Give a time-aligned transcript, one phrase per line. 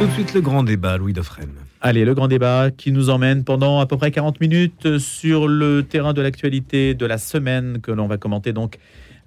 [0.00, 1.50] Tout de suite le grand débat, Louis Dauphren.
[1.82, 5.82] Allez, le grand débat qui nous emmène pendant à peu près 40 minutes sur le
[5.82, 8.78] terrain de l'actualité de la semaine que l'on va commenter donc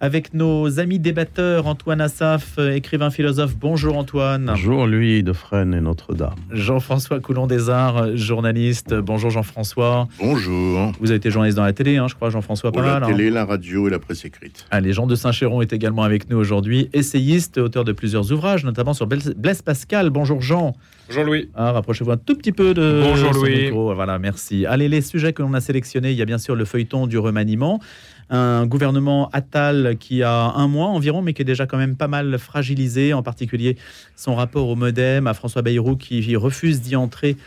[0.04, 3.56] avec nos amis débatteurs, Antoine Assaf, écrivain philosophe.
[3.58, 4.47] Bonjour Antoine.
[4.47, 6.35] Bonjour Louis de Fresnes et Notre-Dame.
[6.52, 8.94] Jean-François Coulon des Arts, journaliste.
[8.94, 10.10] Bonjour Jean-François.
[10.20, 10.92] Bonjour.
[10.99, 13.03] Vous avez été journaliste dans la télé, hein, je crois, Jean-François, pas Pour la mal.
[13.06, 13.16] hein.
[13.16, 14.66] télé, la radio et la presse écrite.
[14.71, 18.93] Allez, Jean de Saint-Chéron est également avec nous aujourd'hui, essayiste, auteur de plusieurs ouvrages, notamment
[18.93, 20.09] sur Blaise Pascal.
[20.09, 20.76] Bonjour Jean.
[21.07, 21.49] Bonjour Louis.
[21.55, 23.63] Ah, rapprochez-vous un tout petit peu de Bonjour, Louis.
[23.65, 23.93] micro.
[23.95, 24.65] Voilà, merci.
[24.65, 27.17] Allez, les sujets que l'on a sélectionnés, il y a bien sûr le feuilleton du
[27.17, 27.79] remaniement.
[28.35, 32.07] Un gouvernement Attal qui a un mois environ, mais qui est déjà quand même pas
[32.07, 33.77] mal fragilisé, en particulier
[34.15, 37.37] son rapport au modem à François Bayrou qui refuse d'y entrer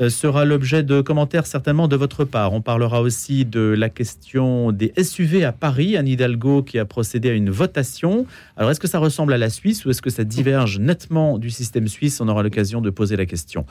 [0.00, 2.52] euh, sera l'objet de commentaires certainement de votre part.
[2.52, 7.30] On parlera aussi de la question des SUV à Paris, Anne Hidalgo qui a procédé
[7.30, 8.26] à une votation.
[8.56, 11.50] Alors est-ce que ça ressemble à la Suisse ou est-ce que ça diverge nettement du
[11.50, 12.20] système suisse?
[12.20, 13.66] On aura l'occasion de poser la question.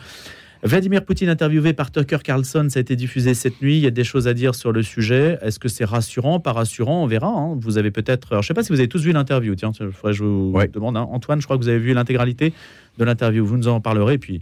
[0.66, 3.75] Vladimir Poutine interviewé par Tucker Carlson, ça a été diffusé cette nuit.
[3.75, 5.38] Il y a des choses à dire sur le sujet.
[5.42, 7.03] Est-ce que c'est rassurant, pas rassurant?
[7.03, 7.28] On verra.
[7.28, 7.58] hein.
[7.59, 8.30] Vous avez peut-être.
[8.31, 9.55] Je ne sais pas si vous avez tous vu l'interview.
[9.55, 10.70] Tiens, je vous Ouais.
[10.70, 10.95] demande.
[10.95, 11.05] hein.
[11.11, 12.53] Antoine, je crois que vous avez vu l'intégralité
[12.97, 13.45] de l'interview.
[13.45, 14.17] Vous nous en parlerez.
[14.17, 14.39] Puis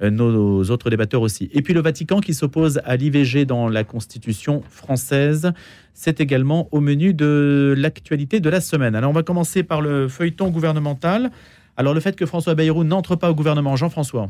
[0.00, 1.50] euh, nos autres débatteurs aussi.
[1.52, 5.50] Et puis le Vatican qui s'oppose à l'IVG dans la Constitution française.
[5.92, 8.94] C'est également au menu de l'actualité de la semaine.
[8.94, 11.32] Alors on va commencer par le feuilleton gouvernemental.
[11.76, 14.28] Alors le fait que François Bayrou n'entre pas au gouvernement, Jean-François?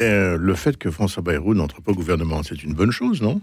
[0.00, 3.40] Euh, le fait que François Bayrou n'entre pas au gouvernement, c'est une bonne chose, non?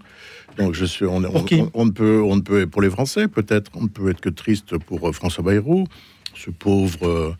[0.57, 1.55] Donc je suis, on, on- Pour qui?
[1.61, 4.21] on- on ne peut, on ne peut, pour les Français peut-être, on ne peut être
[4.21, 5.85] que triste pour euh, François Bayrou,
[6.33, 7.33] ce pauvre, euh,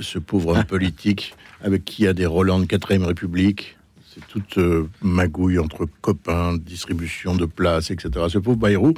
[0.00, 3.76] ce pauvre homme politique avec qui il y a des Roland de quatrième République.
[4.14, 8.10] C'est toute euh, magouille entre copains, distribution de places, etc.
[8.28, 8.92] Ce pauvre Bayrou,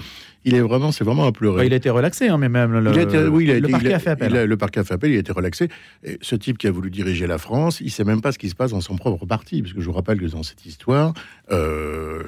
[0.45, 1.59] il est vraiment, c'est vraiment à pleurer.
[1.59, 3.61] Bah, il a été relaxé, hein, mais même le, Il a été- oui, il a
[3.61, 4.33] le parquet a- a fait appel.
[4.33, 5.69] il a- le parquet a fait appel, il a été relaxé.
[6.03, 8.49] Et ce type qui a voulu diriger la France, il sait même pas ce qui
[8.49, 9.63] se passe dans son propre parti.
[9.63, 11.15] Parce que je vous rappelle que dans cette histoire,
[11.53, 12.23] euh,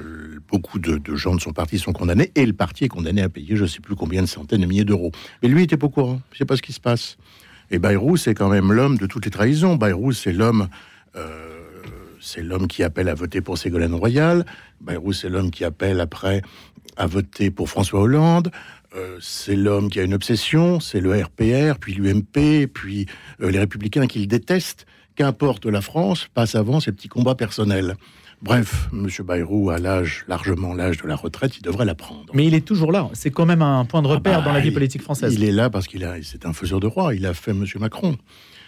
[0.49, 3.29] beaucoup de, de gens de son parti sont condamnés et le parti est condamné à
[3.29, 5.11] payer je sais plus combien de centaines de milliers d'euros.
[5.43, 6.21] Mais lui, il était pas au courant.
[6.33, 7.17] Il sait pas ce qui se passe.
[7.71, 9.75] Et Bayrou, c'est quand même l'homme de toutes les trahisons.
[9.77, 10.69] Bayrou, c'est l'homme.
[11.17, 11.56] euh,
[12.27, 14.45] c'est l'homme qui appelle à voter pour Ségolène Royal.
[14.81, 16.43] Bayrou, c'est l'homme qui appelle après
[16.97, 18.51] à voter pour François Hollande.
[18.97, 23.07] Euh, c'est l'homme qui a une obsession, c'est le RPR, puis l'UMP, puis
[23.41, 24.87] euh, les Républicains qu'il déteste.
[25.15, 27.95] Qu'importe la France, passe avant ses petits combats personnels.
[28.43, 32.27] Bref, Monsieur Bayrou a l'âge, largement l'âge de la retraite, il devrait la prendre.
[32.35, 33.09] Mais il est toujours là.
[33.15, 35.33] C'est quand même un point de repère Ah bah, dans la vie politique française.
[35.33, 37.15] Il est là parce qu'il a, c'est un faiseur de roi.
[37.15, 38.17] Il a fait Monsieur Macron.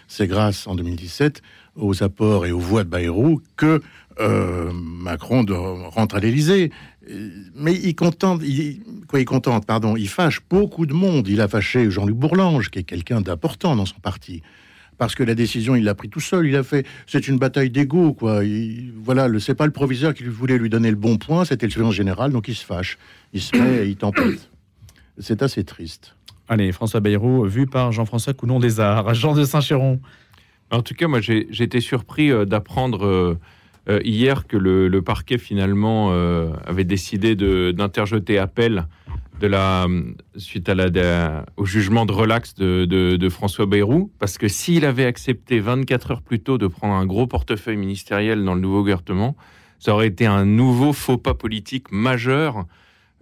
[0.07, 1.43] C'est grâce en 2017
[1.75, 3.81] aux apports et aux voix de Bayrou que
[4.19, 5.45] euh, Macron
[5.89, 6.71] rentre à l'Élysée.
[7.55, 11.27] Mais il contente, il, quoi, il contente, pardon, il fâche beaucoup de monde.
[11.27, 14.43] Il a fâché Jean-Luc Bourlange, qui est quelqu'un d'important dans son parti.
[14.97, 16.45] Parce que la décision, il l'a pris tout seul.
[16.47, 16.85] Il a fait.
[17.07, 18.43] C'est une bataille d'ego, quoi.
[18.43, 21.71] Il- voilà, c'est pas le proviseur qui voulait lui donner le bon point, c'était le
[21.71, 22.97] surveillant général, donc il se fâche.
[23.33, 24.49] Il se met et il tempête.
[25.17, 26.15] C'est assez triste.
[26.49, 29.99] Allez, François Bayrou, vu par Jean-François Coulon des Arts, Jean de Saint-Chéron.
[30.71, 33.37] En tout cas, moi, j'ai été surpris euh, d'apprendre euh,
[33.89, 36.11] euh, hier que le, parquet finalement
[36.65, 38.85] avait décidé d'interjeter appel
[39.39, 39.87] de la
[40.35, 40.69] suite
[41.55, 46.11] au jugement de relax de, de- de François Bayrou, parce que s'il avait accepté 24
[46.11, 49.35] heures plus tôt de prendre un gros portefeuille ministériel dans le nouveau gouvernement,
[49.79, 52.65] ça aurait été un nouveau faux pas politique majeur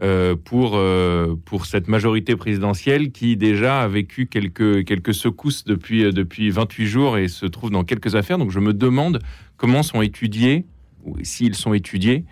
[0.02, 6.04] euh, pour, euh, pour cette majorité présidentielle qui déjà a vécu quelques, quelques secousses depuis,
[6.04, 8.38] euh, depuis 28 jours et se trouve dans quelques affaires.
[8.38, 9.20] Donc je me demande
[9.58, 10.66] comment sont étudiés,
[11.04, 12.26] ou s'ils sont étudiés,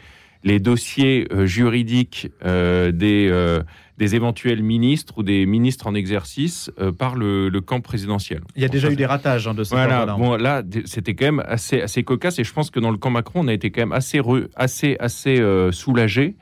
[0.44, 3.60] les dossiers euh, juridiques des,
[3.98, 8.42] des éventuels ministres ou des ministres en exercice par le, le camp présidentiel.
[8.56, 11.26] Il y a déjà eu des ratages hein, de ce Voilà, bon là c'était quand
[11.26, 13.72] même assez assez cocasse et je pense que dans le camp Macron on a été
[13.72, 16.36] quand même assez re- assez assez soulagé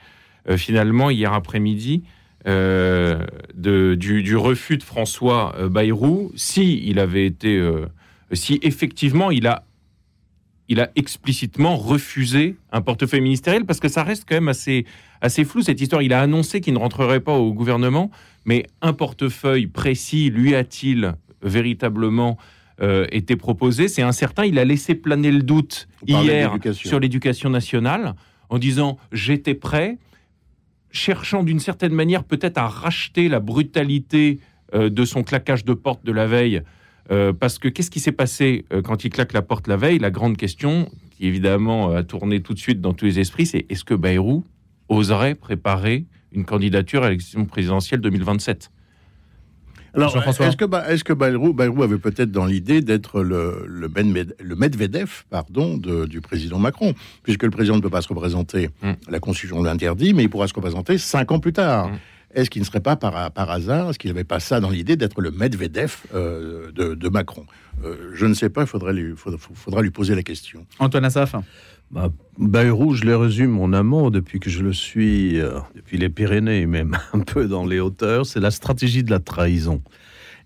[0.58, 2.04] finalement hier après-midi
[2.46, 7.86] euh, de du, du refus de François euh, Bayrou si il avait été euh,
[8.34, 9.64] si effectivement il a
[10.68, 14.86] il a explicitement refusé un portefeuille ministériel parce que ça reste quand même assez
[15.22, 16.02] assez flou cette histoire.
[16.02, 18.12] Il a annoncé qu'il ne rentrerait pas au gouvernement,
[18.44, 22.38] mais un portefeuille précis lui a-t-il véritablement
[22.82, 23.88] euh, été proposé?
[23.88, 24.44] C'est incertain.
[24.44, 28.16] Il a laissé planer le doute hier sur l'éducation nationale
[28.50, 29.98] en disant j'étais prêt,
[30.94, 34.40] cherchant d'une certaine manière peut-être à racheter la brutalité
[34.74, 36.62] euh, de son claquage de porte de la veille.
[37.12, 40.00] Euh, parce que qu'est-ce qui s'est passé euh, quand il claque la porte la veille?
[40.00, 43.66] La grande question, qui évidemment a tourné tout de suite dans tous les esprits, c'est
[43.70, 44.46] est-ce que Bayrou
[44.88, 48.72] oserait préparer une candidature à l'élection présidentielle 2027
[49.94, 55.24] Alors, Jean-François est-ce que, que Bayrou, Bayrou avait peut-être dans l'idée d'être le, le Medvedev
[55.30, 56.94] pardon, de- du président Macron,
[57.24, 58.92] puisque le président ne peut pas se représenter, Mm.
[59.10, 61.90] la Constitution l'interdit, mais il pourra se représenter cinq ans plus tard.
[61.90, 61.98] Mm.
[62.36, 64.96] Est-ce qu'il ne serait pas par, par hasard, est-ce qu'il n'avait pas ça dans l'idée
[64.96, 67.46] d'être le Medvedev euh, de, de Macron?
[67.86, 70.66] Euh, Je ne sais pas, il faudrait lui, faudra, faudra lui poser la question.
[70.80, 71.36] Antoine Assaf
[71.94, 72.10] Bah,
[72.40, 76.66] Bayrou, je le résume mon amour depuis que je le suis, euh, depuis les Pyrénées,
[76.66, 79.80] même un peu dans les hauteurs, c'est la stratégie de la trahison.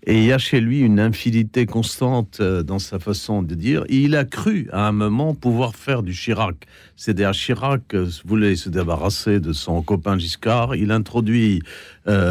[0.06, 3.84] Et il y a chez lui une infidélité constante euh, dans sa façon de dire.
[3.88, 6.66] Il a cru à un moment pouvoir faire du Chirac.
[6.96, 10.76] C'est-à-dire Chirac euh, voulait se débarrasser de son copain Giscard.
[10.76, 11.62] Il introduit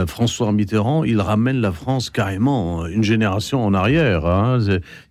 [0.08, 1.04] François Mitterrand.
[1.04, 4.26] Il ramène la France carrément une génération en arrière.
[4.28, 4.60] hein.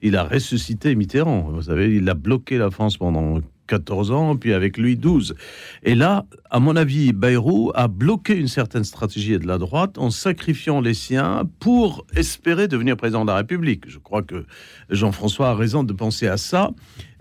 [0.00, 1.50] Il a ressuscité Mitterrand.
[1.53, 5.35] Vous savez, il a bloqué la France pendant 14 ans, puis avec lui 12.
[5.83, 10.11] Et là, à mon avis, Bayrou a bloqué une certaine stratégie de la droite en
[10.11, 13.89] sacrifiant les siens pour espérer devenir président de la République.
[13.89, 14.47] Je crois que
[14.91, 16.71] Jean-François a raison de penser à ça.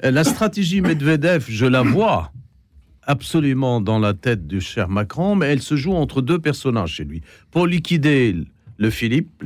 [0.03, 2.31] Euh, La stratégie Medvedev, je la vois
[3.03, 7.03] absolument dans la tête du cher Macron, mais elle se joue entre deux personnages chez
[7.03, 7.21] lui.
[7.51, 8.35] Pour liquider
[8.77, 9.43] le Philippe,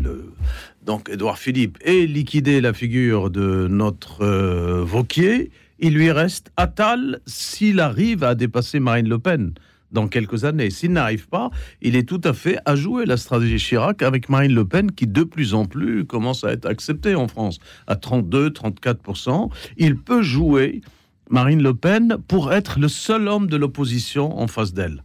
[0.84, 7.19] donc Édouard Philippe, et liquider la figure de notre euh, Vauquier, il lui reste Attal
[7.25, 9.53] s'il arrive à dépasser Marine Le Pen
[9.91, 10.69] dans quelques années.
[10.69, 11.49] S'il n'arrive pas,
[11.81, 15.07] il est tout à fait à jouer la stratégie Chirac avec Marine Le Pen qui
[15.07, 19.49] de plus en plus commence à être acceptée en France à 32-34%.
[19.77, 20.81] Il peut jouer
[21.29, 25.03] Marine Le Pen pour être le seul homme de l'opposition en face d'elle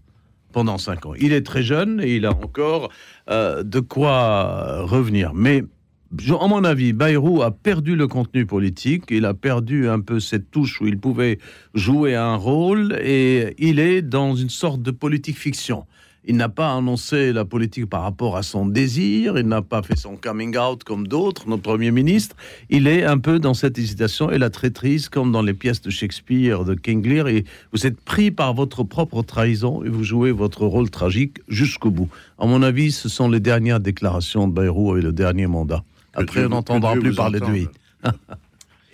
[0.52, 1.14] pendant cinq ans.
[1.18, 2.90] Il est très jeune et il a encore
[3.28, 5.34] euh, de quoi revenir.
[5.34, 5.64] Mais
[6.12, 10.50] à mon avis, Bayrou a perdu le contenu politique, il a perdu un peu cette
[10.50, 11.38] touche où il pouvait
[11.74, 15.86] jouer un rôle et il est dans une sorte de politique fiction.
[16.26, 19.96] Il n'a pas annoncé la politique par rapport à son désir, il n'a pas fait
[19.96, 22.34] son coming out comme d'autres, notre Premier ministre.
[22.70, 25.90] Il est un peu dans cette hésitation et la traîtrise, comme dans les pièces de
[25.90, 30.32] Shakespeare, de King Lear, et vous êtes pris par votre propre trahison et vous jouez
[30.32, 32.08] votre rôle tragique jusqu'au bout.
[32.38, 35.84] À mon avis, ce sont les dernières déclarations de Bayrou et le dernier mandat.
[36.14, 37.69] Après, Dieu- on n'entendra plus parler de lui.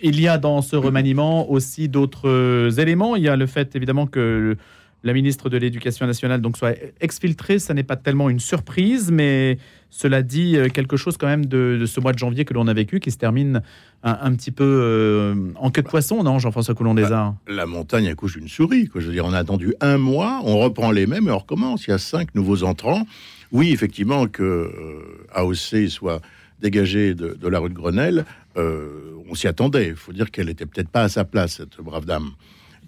[0.03, 3.15] Il y a dans ce remaniement aussi d'autres euh, éléments.
[3.15, 4.57] Il y a le fait évidemment que
[5.03, 7.59] la ministre de l'Éducation nationale donc soit exfiltrée.
[7.59, 9.59] Ça n'est pas tellement une surprise, mais
[9.91, 12.67] cela dit euh, quelque chose quand même de, de ce mois de janvier que l'on
[12.67, 13.61] a vécu, qui se termine
[14.03, 17.67] un, un petit peu euh, en queue de poisson, non, Jean-François Coulon des Arts La
[17.67, 18.87] montagne accouche d'une souris.
[18.87, 19.01] Quoi.
[19.01, 21.85] Je veux dire, on a attendu un mois, on reprend les mêmes et on recommence.
[21.85, 23.05] Il y a cinq nouveaux entrants.
[23.51, 26.21] Oui, effectivement, que euh, AOC soit
[26.61, 28.25] dégagée de, de la rue de Grenelle,
[28.57, 29.87] euh, on s'y attendait.
[29.89, 32.31] Il faut dire qu'elle était peut-être pas à sa place, cette brave dame.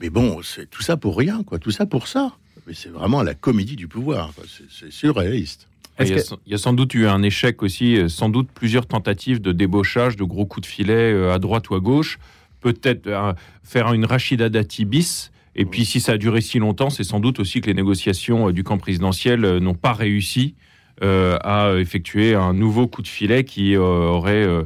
[0.02, 1.60] Mais bon, c'est tout ça pour rien, quoi.
[1.60, 2.34] Tout ça pour ça.
[2.68, 4.32] Mais c'est vraiment la comédie du pouvoir.
[4.70, 5.68] C'est- surréaliste.
[6.00, 8.08] Il y, a, que- sans- il y a sans doute eu un échec aussi, euh,
[8.10, 11.76] sans doute plusieurs tentatives de débauchage, de gros coups de filet euh, à droite ou
[11.76, 12.18] à gauche.
[12.62, 13.34] Peut-être euh,
[13.64, 15.32] faire une Rachida Dati bis.
[15.56, 18.50] Et puis, si ça a duré si longtemps, c'est sans doute aussi que les négociations
[18.50, 20.56] du camp présidentiel n'ont pas réussi
[21.02, 24.64] euh, à effectuer un nouveau coup de filet qui euh, aurait euh,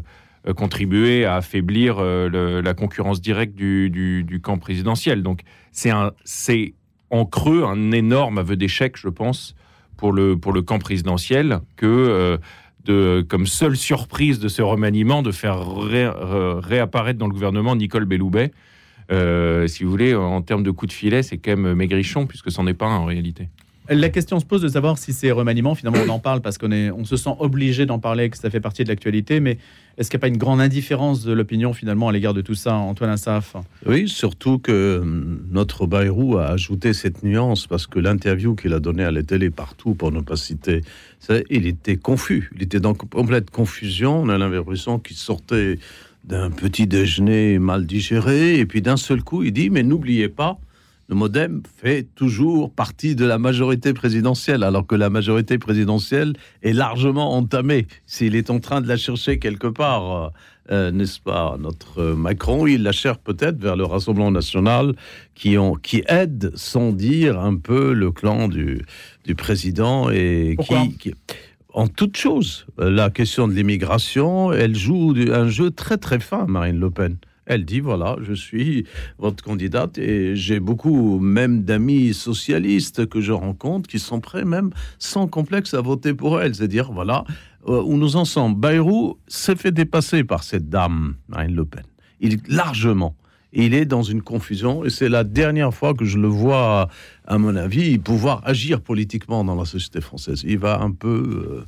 [0.56, 5.24] contribué à affaiblir la concurrence directe du, camp présidentiel.
[5.24, 5.42] Donc,
[5.72, 5.92] c'est
[7.10, 9.56] en creux un énorme aveu d'échec, je pense,
[9.96, 12.40] pour le, camp présidentiel que
[13.28, 18.06] comme seule surprise de ce remaniement de faire ré- ré- réapparaître dans le gouvernement Nicole
[18.06, 18.52] Belloubet.
[19.10, 22.68] Si vous voulez, en termes de coup de filet, c'est quand même maigrichon, puisque c'en
[22.68, 23.50] est pas un en réalité.
[23.90, 26.72] La question se pose de savoir si ces remaniements, finalement, on en parle parce qu'on
[26.72, 29.58] on se sent obligé d'en parler, que ça fait partie de l'actualité, mais
[29.98, 32.54] est-ce qu'il n'y a pas une grande indifférence de l'opinion, finalement, à l'égard de tout
[32.54, 33.56] ça, Antoine Assaf?
[33.86, 38.80] Oui, surtout que hum, notre Bayrou a ajouté cette nuance parce que l'interview qu'il a
[38.80, 40.82] donnée à la télé partout, pour ne pas citer,
[41.50, 42.52] il était confus.
[42.56, 44.22] Il était dans complète confusion.
[44.22, 45.80] On a l'impression qu'il sortait
[46.26, 50.60] d'un petit déjeuner mal digéré et puis d'un seul coup, il dit Mais n'oubliez pas,
[51.10, 56.34] le modem fait toujours partie de la majorité présidentielle, alors que la majorité présidentielle
[56.64, 57.88] est largement entamée.
[58.06, 60.30] S'il est en train de la chercher quelque part, euh,
[60.70, 64.96] euh, n'est-ce pas, notre Macron, il la cherche peut-être vers le Rassemblement national
[65.34, 68.82] qui, ont, qui aide, sans dire, un peu le clan du,
[69.24, 71.14] du président et Pourquoi qui, qui-
[71.74, 76.46] En toute chose, euh, la question de l'immigration, elle joue un jeu très très fin,
[76.48, 77.16] Marine Le Pen.
[77.48, 78.86] Elle dit voilà, je suis
[79.18, 84.72] votre candidate et j'ai beaucoup même d'amis socialistes que je rencontre qui sont prêts même
[85.00, 86.54] sans complexe à voter pour elle.
[86.54, 87.24] C'est-à-dire voilà
[87.68, 88.54] euh, où nous en sommes.
[88.54, 91.84] Bayrou s'est fait dépasser par cette dame, Marine Le Pen.
[92.20, 93.16] Il largement.
[93.54, 96.90] Il est dans une confusion et c'est la dernière fois que je le vois,
[97.26, 100.44] à mon avis, pouvoir agir politiquement dans la société française.
[100.46, 101.66] Il va un peu euh,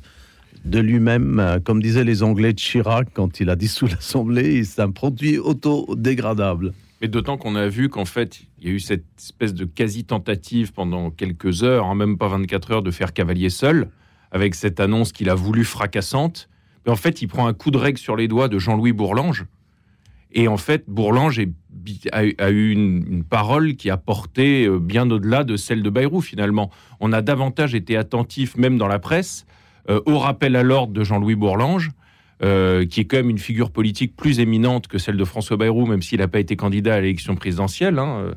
[0.64, 4.82] de lui-même, euh, comme disaient les Anglais de Chirac quand il a dissous l'Assemblée, c'est
[4.82, 6.72] un produit auto-dégradable.
[7.00, 10.72] Mais d'autant qu'on a vu qu'en fait, il y a eu cette espèce de quasi-tentative
[10.72, 13.88] pendant quelques heures, hein, même pas 24 heures, de faire cavalier seul,
[14.30, 16.48] avec cette annonce qu'il a voulu fracassante.
[16.84, 19.46] Mais en fait, il prend un coup de règle sur les doigts de Jean-Louis Bourlange.
[20.32, 21.40] Et en fait, Bourlange
[22.12, 26.70] a, eu une, parole qui a porté euh, bien au-delà de celle de Bayrou, finalement.
[27.00, 29.46] On a davantage été attentif, même dans la presse,
[30.06, 31.90] au rappel à l'ordre de Jean-Louis Bourlange,
[32.42, 35.84] euh, qui est quand même une figure politique plus éminente que celle de François Bayrou,
[35.84, 37.98] même s'il n'a pas été candidat à l'élection présidentielle.
[37.98, 38.32] Hein.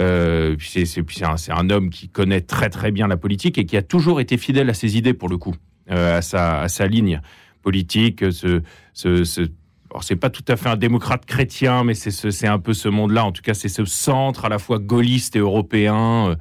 [0.00, 4.20] Euh, c'est un, homme qui connaît très très bien la politique et qui a toujours
[4.20, 5.54] été fidèle à ses idées pour le coup,
[5.90, 7.22] euh, à, sa, ligne
[7.62, 8.22] politique.
[8.30, 8.60] Ce,
[8.92, 13.24] ce, pas tout à fait un démocrate chrétien, mais c'est un peu ce monde-là.
[13.24, 16.36] En tout cas, c'est ce centre à la fois gaulliste et européen.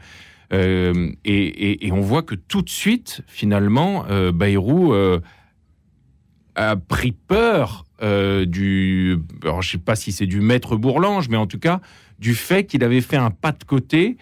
[0.51, 4.93] Et, on voit que tout de suite, finalement, Bayrou
[6.57, 9.17] a pris peur euh, du.
[9.43, 11.79] Alors, je sais pas si c'est du maître Bourlange, mais en tout cas,
[12.19, 14.17] du fait qu'il avait fait un pas de côté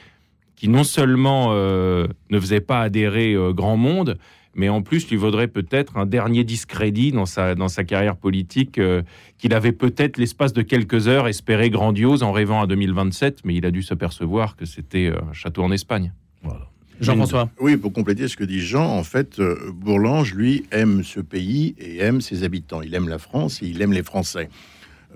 [0.55, 4.17] qui non seulement euh, ne faisait pas adhérer euh, grand monde,
[4.55, 8.79] mais en plus lui vaudrait peut-être un dernier discrédit dans sa, dans sa carrière politique
[9.37, 13.65] qu'il avait peut-être l'espace de quelques heures espéré grandiose en rêvant à 2027, mais il
[13.65, 16.13] a dû s'apercevoir que c'était un château en Espagne.
[16.41, 16.69] Voilà.
[16.99, 17.49] Jean-François.
[17.59, 21.75] Oui, pour compléter ce que dit Jean, en fait, euh, Bourlange, lui, aime ce pays
[21.77, 22.81] et aime ses habitants.
[22.81, 24.49] Il aime la France et il aime les Français.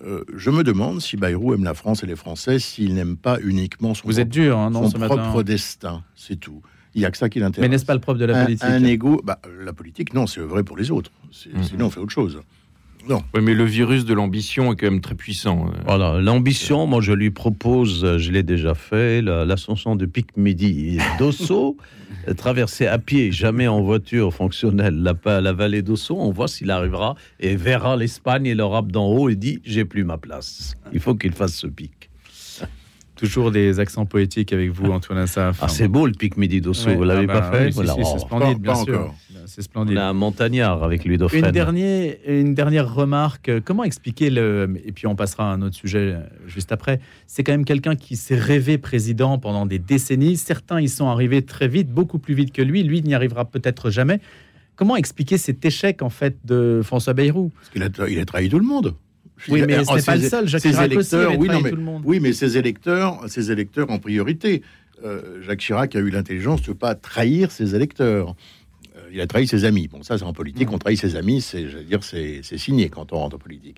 [0.05, 3.37] Euh, je me demande si Bayrou aime la France et les Français, s'il n'aime pas
[3.41, 6.03] uniquement son, Vous propre, êtes dur, hein, non, son propre destin.
[6.15, 6.61] C'est tout.
[6.95, 7.61] Il n'y a que ça qui l'intéresse.
[7.61, 10.41] Mais n'est-ce pas le propre de la politique Un, égo, bah, la politique, non, c'est
[10.41, 11.11] vrai pour les autres.
[11.29, 11.63] Mmh.
[11.63, 12.41] Sinon, on fait autre chose.
[13.07, 13.23] Non.
[13.33, 15.67] Oui, mais le virus de l'ambition est quand même très puissant.
[15.67, 15.79] Euh.
[15.85, 21.77] Voilà, l'ambition, moi je lui propose, je l'ai déjà fait, l'ascension de Pic Midi d'Osso,
[22.37, 27.15] traverser à pied, jamais en voiture fonctionnelle, la, la vallée d'Osso, on voit s'il arrivera
[27.39, 30.75] et verra l'Espagne et l'Europe d'en haut et dit j'ai plus ma place.
[30.91, 31.98] Il faut qu'il fasse ce pic.
[33.19, 35.59] Toujours des accents poétiques avec vous, Antoine Assaf.
[35.61, 38.59] Ah, c'est beau le pic Midi d'Osso, vous l'avez ah pas bah fait C'est splendide,
[38.59, 39.13] bien sûr.
[39.45, 39.97] C'est splendide.
[39.97, 41.43] On a un montagnard avec lui Dauphren.
[41.43, 43.51] Une dernière, une dernière remarque.
[43.65, 44.79] Comment expliquer le.
[44.85, 46.15] Et puis on passera à un autre sujet
[46.47, 47.01] juste après.
[47.27, 50.37] C'est quand même quelqu'un qui s'est rêvé président pendant des décennies.
[50.37, 52.83] Certains y sont arrivés très vite, beaucoup plus vite que lui.
[52.83, 54.21] Lui n'y arrivera peut-être jamais.
[54.77, 57.51] Comment expliquer cet échec en fait de François Bayrou?
[57.53, 58.95] Parce qu'il a, il a trahi tout le monde.
[59.47, 60.47] Oui, mais ce n'est pas le seul.
[60.47, 62.03] Jacques Chirac électeurs, oui, mais, tout le monde.
[62.05, 64.61] oui, mais ses électeurs, ses électeurs en priorité.
[65.05, 68.35] Euh, Jacques Chirac a eu l'intelligence de ne pas trahir ses électeurs.
[69.09, 69.87] Euh, il a trahi ses amis.
[69.87, 70.73] Bon, ça, c'est en politique, mm.
[70.73, 73.77] on trahit ses amis, c'est, dire, c'est, signé quand on rentre en politique.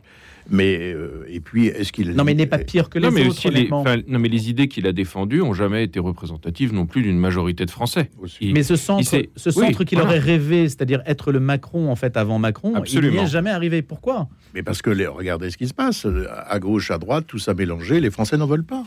[0.49, 3.27] Mais euh, et puis, est-ce qu'il non, mais n'est pas pire que les non, mais
[3.27, 3.49] autres.
[3.49, 7.17] Les, non, mais les idées qu'il a défendues ont jamais été représentatives non plus d'une
[7.17, 8.09] majorité de Français.
[8.41, 9.03] mais ce centre,
[9.35, 13.13] ce centre qu'il aurait rêvé, c'est-à-dire être le Macron en fait avant Macron, Absolument.
[13.13, 13.81] il n'y est jamais arrivé.
[13.81, 14.29] Pourquoi?
[14.55, 16.07] Mais parce que les, regardez ce qui se passe
[16.47, 17.99] à gauche, à droite, tout ça mélangé.
[17.99, 18.83] Les Français n'en veulent pas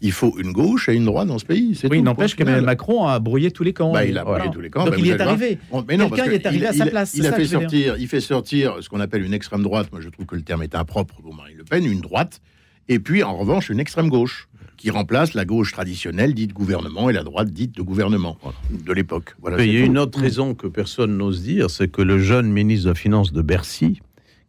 [0.00, 1.78] il faut une gauche et une droite dans ce pays.
[1.90, 3.92] Oui, n'empêche qu'Emmanuel Macron a brouillé tous les camps.
[3.92, 4.84] Bah, il a brouillé tous les camps.
[4.84, 5.58] Donc il y est arrivé.
[5.88, 7.14] Quelqu'un y est arrivé à sa place.
[7.14, 9.88] Il, a fait sortir, il fait sortir ce qu'on appelle une extrême droite.
[9.92, 12.40] Moi, je trouve que le terme est impropre pour Marine Le Pen, une droite.
[12.88, 17.12] Et puis, en revanche, une extrême gauche qui remplace la gauche traditionnelle dite gouvernement et
[17.12, 18.38] la droite dite de gouvernement
[18.70, 19.34] de l'époque.
[19.40, 22.50] Voilà, il y a une autre raison que personne n'ose dire, c'est que le jeune
[22.50, 24.00] ministre de la Finance de Bercy,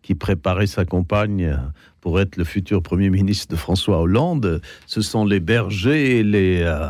[0.10, 1.56] qui préparait sa compagne
[2.02, 6.64] pour être le futur Premier ministre de François Hollande, ce sont les bergers, les...
[6.64, 6.90] Euh,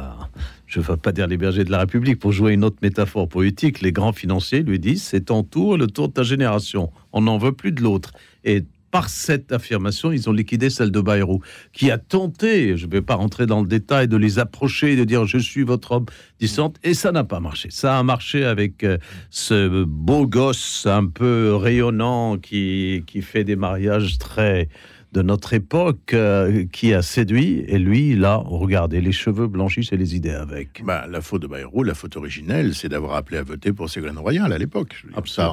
[0.67, 3.27] je ne veux pas dire les bergers de la République, pour jouer une autre métaphore
[3.27, 6.93] poétique, les grands financiers lui disent, c'est ton tour, le tour de ta génération.
[7.11, 8.13] On n'en veut plus de l'autre.
[8.45, 11.41] Et par cette affirmation, ils ont liquidé celle de Bayrou,
[11.73, 15.03] qui a tenté, je ne vais pas rentrer dans le détail, de les approcher, de
[15.03, 16.05] dire je suis votre homme
[16.39, 17.69] dissente, et ça n'a pas marché.
[17.71, 18.97] Ça a marché avec euh,
[19.29, 24.69] ce beau gosse un peu rayonnant qui, qui fait des mariages très
[25.11, 27.63] de notre époque euh, qui a séduit.
[27.67, 30.83] Et lui, là, regardez, les cheveux blanchissent et les idées avec.
[30.83, 34.17] Bah, la faute de Bayrou, la faute originelle, c'est d'avoir appelé à voter pour Ségolène
[34.17, 35.03] Royal à l'époque.
[35.25, 35.51] Ça,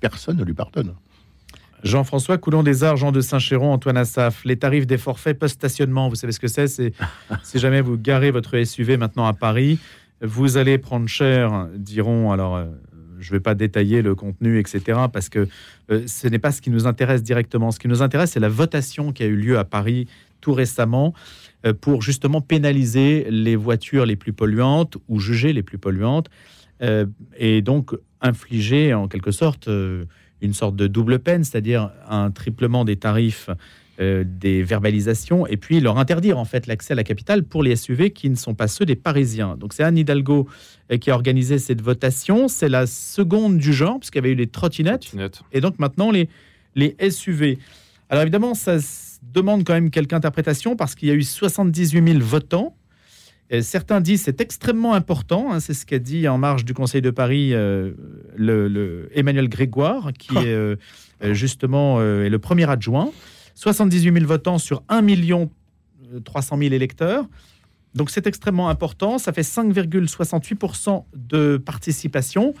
[0.00, 0.94] personne ne lui pardonne.
[1.84, 6.32] Jean-François Coulon des Arts, de Saint-Chéron, Antoine Assaf, les tarifs des forfaits post-stationnement, vous savez
[6.32, 6.66] ce que c'est?
[6.66, 6.94] C'est
[7.42, 9.78] si jamais vous garez votre SUV maintenant à Paris,
[10.22, 12.56] vous allez prendre cher, diront alors.
[12.56, 12.66] Euh,
[13.20, 15.48] je ne vais pas détailler le contenu, etc., parce que
[15.90, 17.70] euh, ce n'est pas ce qui nous intéresse directement.
[17.70, 20.08] Ce qui nous intéresse, c'est la votation qui a eu lieu à Paris
[20.42, 21.14] tout récemment
[21.64, 26.28] euh, pour justement pénaliser les voitures les plus polluantes ou juger les plus polluantes,
[27.38, 29.70] et donc infliger en quelque sorte
[30.40, 33.48] une sorte de double peine, c'est-à-dire un triplement des tarifs
[34.00, 37.76] euh, des verbalisations et puis leur interdire en fait l'accès à la capitale pour les
[37.76, 39.56] SUV qui ne sont pas ceux des Parisiens.
[39.56, 40.48] Donc c'est Anne Hidalgo
[40.90, 42.48] euh, qui a organisé cette votation.
[42.48, 45.42] C'est la seconde du genre puisqu'il y avait eu les trottinettes Trottinette.
[45.52, 46.28] et donc maintenant les,
[46.74, 47.60] les SUV.
[48.10, 48.78] Alors évidemment, ça
[49.32, 52.74] demande quand même quelques interprétations parce qu'il y a eu 78 000 votants.
[53.50, 57.02] Et certains disent c'est extrêmement important, hein, c'est ce qu'a dit en marge du Conseil
[57.02, 57.92] de Paris euh,
[58.36, 60.76] le, le Emmanuel Grégoire, qui est euh,
[61.22, 63.10] euh, justement euh, est le premier adjoint.
[63.54, 65.50] 78 000 votants sur 1 million
[66.14, 67.26] euh, 300 000 électeurs.
[67.94, 72.54] Donc c'est extrêmement important, ça fait 5,68% de participation.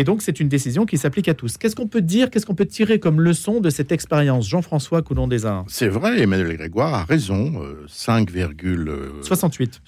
[0.00, 1.58] Et donc, c'est une décision qui s'applique à tous.
[1.58, 5.28] Qu'est-ce qu'on peut dire, qu'est-ce qu'on peut tirer comme leçon de cette expérience Jean-François Coulon
[5.28, 5.66] des Arts.
[5.68, 7.62] C'est vrai, Emmanuel Grégoire a raison.
[7.62, 9.82] euh, 5,68%, 68.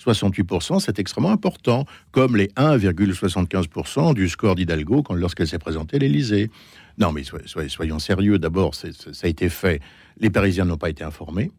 [0.80, 6.50] c'est extrêmement important, comme les 1,75% du score d'Hidalgo lorsqu'elle s'est présentée à l'Élysée.
[6.98, 8.38] Non, mais soy- soy- soyons sérieux.
[8.38, 8.88] D'abord, ça
[9.22, 9.80] a été fait.
[10.20, 11.50] Les Parisiens n'ont pas été informés.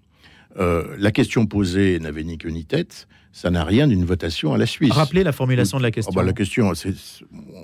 [0.60, 3.08] Euh, la question posée n'avait ni queue ni tête.
[3.32, 4.92] Ça n'a rien d'une votation à la Suisse.
[4.92, 6.14] Rappelez la formulation de la Oh, question.
[6.14, 6.94] bah, la question, c'est,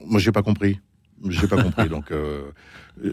[0.08, 0.79] moi, j'ai pas compris.
[1.27, 1.88] J'ai pas compris.
[1.89, 2.41] Donc, euh,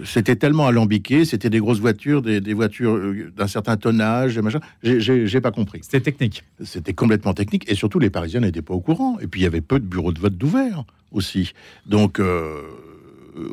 [0.04, 1.26] c'était tellement alambiqué.
[1.26, 4.60] C'était des grosses voitures, des, des voitures euh, d'un certain tonnage, machin.
[4.82, 5.80] J'ai, pas compris.
[5.82, 6.44] C'était technique.
[6.64, 7.70] C'était complètement technique.
[7.70, 9.18] Et surtout, les Parisiens n'étaient pas au courant.
[9.20, 11.52] Et puis, il y avait peu de bureaux de vote d'ouverts aussi.
[11.84, 12.62] Donc, euh,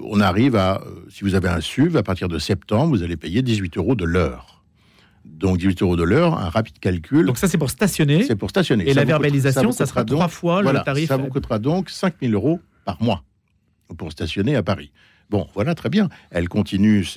[0.03, 3.41] on arrive à, si vous avez un SUV, à partir de septembre, vous allez payer
[3.41, 4.62] 18 euros de l'heure.
[5.25, 7.25] Donc, 18 euros de l'heure, un rapide calcul.
[7.25, 8.23] Donc ça, c'est pour stationner.
[8.23, 8.85] c'est pour stationner.
[8.89, 11.07] Et Ça la verbalisation, ça sera coûtera trois donc- fois voilà, le tarif.
[11.07, 13.23] Ça vous coûtera donc 5 000 euros par mois
[13.97, 14.91] pour stationner à Paris.
[15.29, 16.09] Bon, voilà, très bien.
[16.31, 17.07] Elle continue,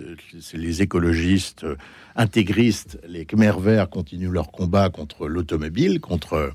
[0.54, 1.76] les écologistes euh,
[2.14, 6.52] intégristes, les Khmer verts continuent leur combat contre l'automobile, contre...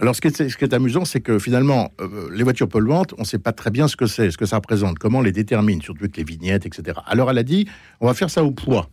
[0.00, 3.14] Alors, ce qui est, ce qui est amusant, c'est que finalement, euh, les voitures polluantes,
[3.18, 5.22] on ne sait pas très bien ce que c'est, ce que ça représente, comment on
[5.22, 7.00] les détermine, surtout avec les vignettes, etc.
[7.06, 7.66] Alors, elle a dit,
[8.00, 8.88] on va faire ça au poids.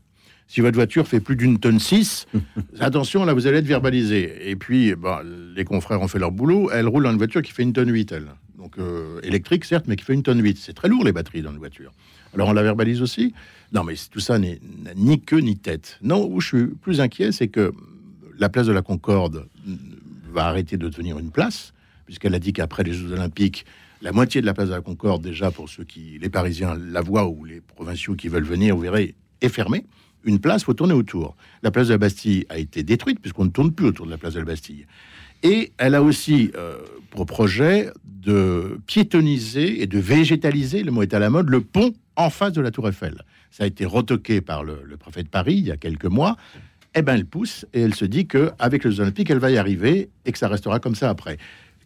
[0.48, 2.28] Si votre voiture fait plus d'une tonne 6,
[2.80, 4.50] attention, là, vous allez être verbalisé.
[4.50, 5.24] Et puis, bah,
[5.56, 6.70] les confrères ont fait leur boulot.
[6.72, 8.28] Elle roule dans une voiture qui fait une tonne 8, elle.
[8.58, 10.58] Donc, euh, électrique, certes, mais qui fait une tonne 8.
[10.58, 11.92] C'est très lourd, les batteries dans une voiture.
[12.34, 13.34] Alors, on la verbalise aussi
[13.74, 14.60] Non, mais tout ça n'est-
[14.96, 15.98] ni queue ni tête.
[16.02, 17.72] Non, où je suis plus inquiet, c'est que
[18.38, 19.48] la place de la Concorde
[20.32, 21.74] va arrêter de devenir une place,
[22.06, 23.66] puisqu'elle a dit qu'après les Jeux Olympiques,
[24.02, 27.02] la moitié de la place de la Concorde, déjà pour ceux qui, les Parisiens la
[27.02, 29.86] voient ou les provinciaux qui veulent venir, vous verrez, est fermée.
[30.26, 31.36] Une place, faut tourner autour.
[31.64, 34.18] La place de la Bastille a été détruite puisqu'on ne tourne plus autour de la
[34.18, 34.86] place de la Bastille.
[35.44, 36.80] Et elle a aussi euh,
[37.12, 41.94] pour projet de piétoniser et de végétaliser, le mot est à la mode, le pont
[42.16, 43.22] en face de la Tour Eiffel.
[43.52, 46.38] Ça a été retoqué par le, le préfet de Paris il y a quelques mois.
[46.96, 49.58] Eh ben, elle pousse et elle se dit que avec les Olympiques, elle va y
[49.58, 51.38] arriver et que ça restera comme ça après.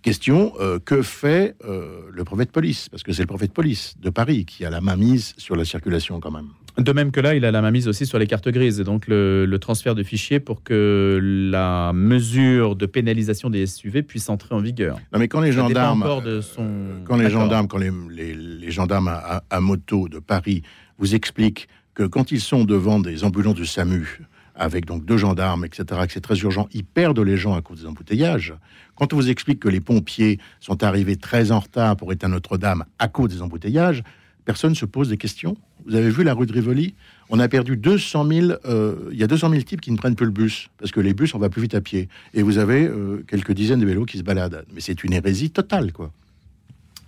[0.01, 2.87] Question euh, que fait euh, le préfet de police?
[2.87, 5.57] Parce que c'est le préfet de police de Paris qui a la main mise sur
[5.57, 6.49] la circulation quand même.
[6.79, 8.83] De même que là, il a la main mise aussi sur les cartes grises et
[8.83, 11.19] donc le, le transfert de fichiers pour que
[11.51, 14.97] la mesure de pénalisation des SUV puisse entrer en vigueur.
[15.13, 17.41] Non, mais quand les Ça dépend gendarmes, encore de son euh, quand les accord.
[17.41, 19.09] gendarmes, quand les, les- les gendarmes
[19.49, 20.61] à moto de Paris
[20.97, 24.21] vous expliquent que quand ils sont devant des ambulances du SAMU
[24.55, 27.81] avec donc deux gendarmes, etc., que c'est très urgent, ils perdent les gens à cause
[27.81, 28.53] des embouteillages.
[28.95, 32.83] Quand on vous explique que les pompiers sont arrivés très en retard pour éteindre Notre-Dame
[32.99, 34.03] à cause des embouteillages,
[34.49, 35.55] personne se pose des questions.
[35.85, 36.95] Vous avez vu la rue de Rivoli?
[37.29, 38.47] On a perdu 200 000.
[38.65, 40.99] euh, Il y a 200 000 types qui ne prennent plus le bus parce que
[40.99, 42.09] les bus, on va plus vite à pied.
[42.33, 44.65] Et vous avez euh, quelques dizaines de vélos qui se baladent.
[44.73, 46.11] Mais c'est une hérésie totale, quoi.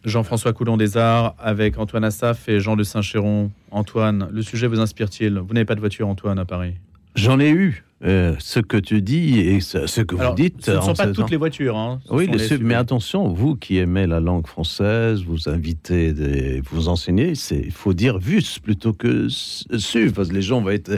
[0.05, 3.49] Jean-François Coulon des Arts avec Antoine Assaf et Jean de Saint-Chéron.
[3.71, 5.39] Antoine, le sujet vous inspire-t-il?
[5.39, 6.75] Vous n'avez pas de voiture, Antoine, à Paris
[7.15, 7.83] J'en ai eu.
[8.03, 10.65] Euh, ce que tu dis et ce, ce que Alors, vous dites.
[10.65, 11.77] ce ne sont pas toutes temps- les voitures.
[11.77, 11.99] hein.
[12.09, 17.33] Oui, les mais attention, vous qui aimez la langue française, vous invitez, des, vous enseignez,
[17.51, 20.97] il faut dire VUS plutôt que SUV, parce que les gens vont être,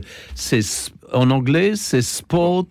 [1.12, 2.67] en anglais, c'est Sport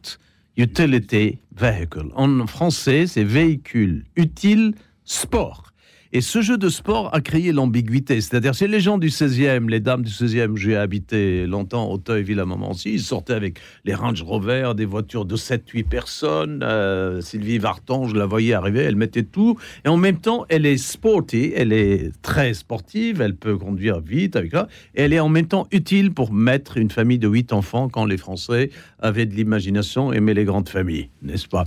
[0.56, 2.06] Utility Vehicle.
[2.14, 4.72] En français, c'est véhicule utile
[5.04, 5.71] sport.
[6.14, 8.20] Et ce jeu de sport a créé l'ambiguïté.
[8.20, 12.26] C'est-à-dire, c'est les gens du 16e, les dames du 16e, j'ai habité longtemps au Auteuil,
[12.68, 16.62] aussi, ils sortaient avec les Range Rover, des voitures de 7-8 personnes.
[16.62, 19.56] Euh, Sylvie Vartan, je la voyais arriver, elle mettait tout.
[19.86, 24.36] Et en même temps, elle est sporty, elle est très sportive, elle peut conduire vite
[24.36, 24.68] avec ça.
[24.94, 28.04] Et elle est en même temps utile pour mettre une famille de 8 enfants quand
[28.04, 31.64] les Français avaient de l'imagination, aimaient les grandes familles, n'est-ce pas?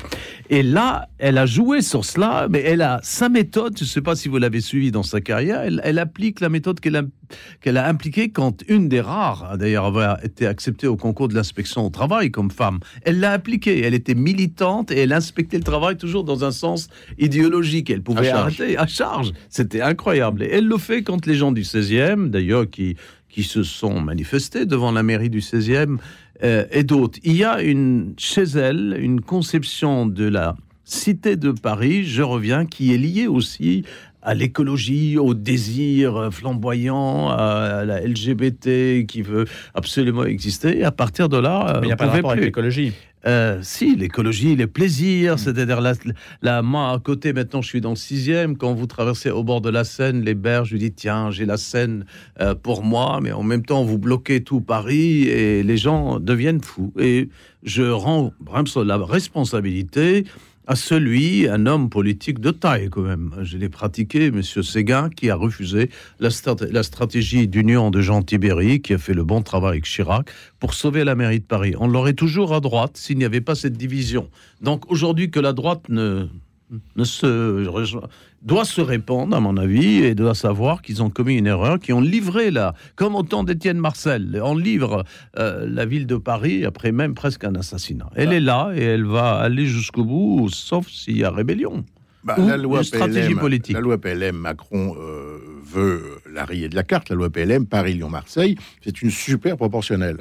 [0.51, 4.01] Et là, elle a joué sur cela, mais elle a sa méthode, je ne sais
[4.01, 7.03] pas si vous l'avez suivie dans sa carrière, elle, elle applique la méthode qu'elle a,
[7.61, 11.35] qu'elle a impliquée quand une des rares, a d'ailleurs, avait été acceptée au concours de
[11.35, 12.79] l'inspection au travail comme femme.
[13.03, 16.87] Elle l'a appliquée, elle était militante et elle inspectait le travail toujours dans un sens
[17.17, 17.89] idéologique.
[17.89, 19.31] Elle pouvait À arrêter à charge.
[19.49, 20.43] C'était incroyable.
[20.43, 22.95] Et elle le fait quand les gens du 16e, d'ailleurs, qui,
[23.29, 25.97] qui se sont manifestés devant la mairie du 16e,
[26.43, 27.19] euh, et d'autres.
[27.23, 32.65] Il y a une, chez elle une conception de la cité de Paris, je reviens,
[32.65, 33.83] qui est liée aussi
[34.25, 40.79] à l'écologie, au désir flamboyant, à la LGBT qui veut absolument exister.
[40.79, 42.93] Et à partir de là, il n'y a pas de rapport avec l'écologie.
[43.27, 45.37] Euh, si, l'écologie, les plaisirs, mm.
[45.37, 48.55] c'est-à-dire là, moi à côté maintenant, je suis dans le sixième.
[48.55, 51.57] Quand vous traversez au bord de la Seine, les berges, je dis tiens, j'ai la
[51.57, 52.05] Seine
[52.39, 56.61] euh, pour moi, mais en même temps vous bloquez tout Paris et les gens deviennent
[56.61, 56.93] fous.
[56.99, 57.29] Et
[57.63, 58.31] je rends
[58.83, 60.25] la responsabilité
[60.67, 63.33] à celui, un homme politique de taille quand même.
[63.43, 66.29] Je l'ai pratiqué, Monsieur Séguin, qui a refusé la,
[66.83, 71.03] stratégie d'union de Jean Tibéry, qui a fait le bon travail avec Chirac, pour sauver
[71.03, 71.75] la mairie de Paris.
[71.79, 74.29] On l'aurait toujours à droite s'il n'y avait pas cette division.
[74.61, 76.27] Donc aujourd'hui que la droite ne
[77.03, 77.67] se
[78.41, 81.95] doit se répondre, à mon avis, et doit savoir qu'ils ont commis une erreur, qu'ils
[81.95, 85.03] ont livré là, comme au temps d'Étienne Marcel, on livre
[85.37, 88.09] euh, la ville de Paris après même presque un assassinat.
[88.15, 91.83] Elle est là et elle va aller jusqu'au bout, sauf s'il y a rébellion.
[92.23, 93.75] Bah, la loi stratégie PLM, politique.
[93.75, 96.01] La loi PLM, Macron euh, veut
[96.33, 97.09] la rayer de la carte.
[97.09, 100.17] La loi PLM, Paris-Lyon-Marseille, c'est une super proportionnelle.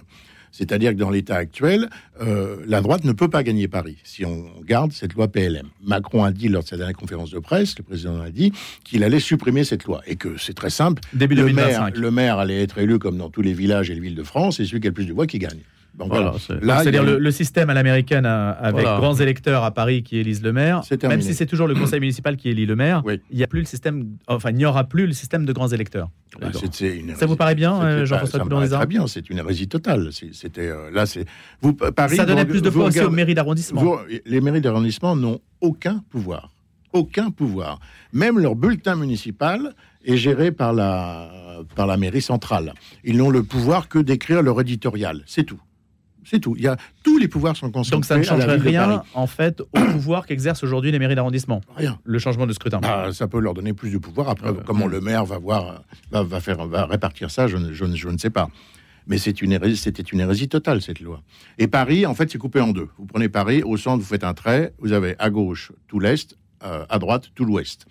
[0.57, 1.91] C'est-à-dire que dans l'état actuel,
[2.21, 5.67] euh, la droite ne peut pas gagner Paris si on garde cette loi PLM.
[5.83, 8.53] Macron a dit lors de sa dernière conférence de presse, le président a dit
[8.85, 11.03] qu'il allait supprimer cette loi et que c'est très simple.
[11.13, 11.67] Début le 2025.
[11.67, 14.23] maire, le maire allait être élu comme dans tous les villages et les villes de
[14.23, 15.59] France, et celui qui a le plus de voix qui gagne.
[15.99, 20.53] Voilà, c'est-à-dire le, système à l'américaine euh, avec grands électeurs à Paris qui élisent le
[20.53, 23.47] maire, même si c'est toujours le conseil municipal qui élit le maire, il y a
[23.47, 26.09] plus le système, enfin il n'y aura plus le système de grands électeurs.
[26.41, 26.49] Bah,
[27.17, 30.11] ça vous paraît bien, euh, Jean-François Coulon Très bien, c'est une hérésie totale.
[30.33, 31.27] C'était euh, là, c'est
[31.61, 32.17] vous Paris.
[32.17, 33.99] Ça donnait plus de poids aussi aux mairies d'arrondissement.
[34.27, 36.51] Les mairies d'arrondissement n'ont aucun pouvoir,
[36.93, 37.79] aucun pouvoir.
[38.13, 41.31] Même leur bulletin municipal est géré par la
[41.77, 42.75] par la mairie centrale.
[43.05, 45.61] Ils n'ont le pouvoir que d'écrire leur éditorial, c'est tout.
[46.25, 46.55] C'est tout.
[46.57, 47.97] Il y a, tous les pouvoirs sont concentrés.
[47.97, 51.61] Donc ça ne changerait rien, en fait, au pouvoir qu'exercent aujourd'hui les mairies d'arrondissement.
[51.77, 51.99] Rien.
[52.05, 52.81] Le changement de scrutin.
[52.81, 54.29] Bah, ça peut leur donner plus de pouvoir.
[54.29, 58.31] Après, comment le maire va voir, va, faire, va répartir ça, je, je, ne sais
[58.31, 58.49] pas.
[59.07, 61.21] Mais c'est une hérésie, c'était une hérésie totale cette loi.
[61.59, 62.89] Et Paris, en fait, c'est coupé en deux.
[62.99, 66.37] Vous prenez Paris, au centre, vous faites un trait, vous avez à gauche tout l'est,
[66.65, 67.87] euh, à droite tout l'ouest.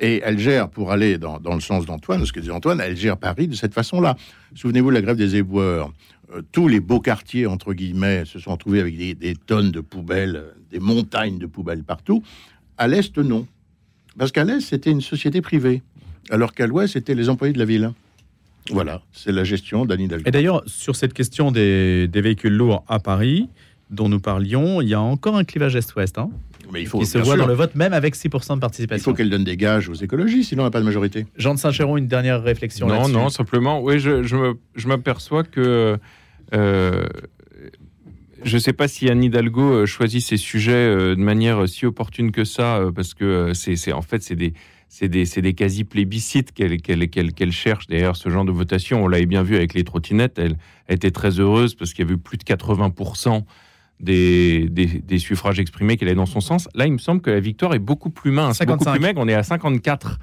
[0.00, 2.96] Et elle gère, pour aller dans, dans le sens d'Antoine, ce que dit Antoine, elle
[2.96, 4.16] gère Paris de cette façon-là.
[4.54, 5.92] Souvenez-vous de la grève des éboueurs.
[6.32, 10.44] Euh, tous les beaux quartiers, entre guillemets, se sont retrouvés avec des, tonnes de poubelles,
[10.70, 12.22] des montagnes de poubelles partout.
[12.78, 13.46] À l'Est, non.
[14.18, 15.82] Parce qu'à l'Est, c'était une société privée.
[16.30, 17.92] Alors qu'à l'Ouest, c'était les employés de la ville.
[18.70, 20.08] Voilà, c'est la gestion d'Annie.
[20.24, 23.48] Et d'ailleurs, sur cette question des, véhicules lourds à Paris,
[23.90, 26.16] dont nous parlions, il y a encore un clivage Est-Ouest.
[26.16, 26.30] Hein
[26.74, 29.00] mais il faut, qui se voit dans le vote, même avec 6% de participation.
[29.00, 31.26] Il faut qu'elle donne des gages aux écologistes, sinon on n'a pas de majorité.
[31.38, 35.98] Jean de Saint-Chéron, une dernière réflexion Non, non, simplement, oui, je, je m'aperçois que
[36.52, 37.06] euh,
[38.42, 41.86] je ne sais pas si Anne Hidalgo euh, choisit ses sujets euh, de manière si
[41.86, 44.52] opportune que ça, parce que c'est en fait c'est des
[44.88, 49.02] c'est des, des quasi plébiscites qu'elle qu'elle cherche derrière ce genre de votation.
[49.02, 50.38] On l'avait bien vu avec les trottinettes.
[50.38, 50.56] Elle,
[50.88, 53.42] était très heureuse parce qu'il y avait eu plus de 80%
[54.00, 56.68] des, des, suffrages exprimés qu'elle est dans son sens.
[56.74, 58.66] Là, il me semble que la victoire est beaucoup plus mince, 55.
[58.66, 59.20] beaucoup plus maigre.
[59.22, 60.18] On est à 54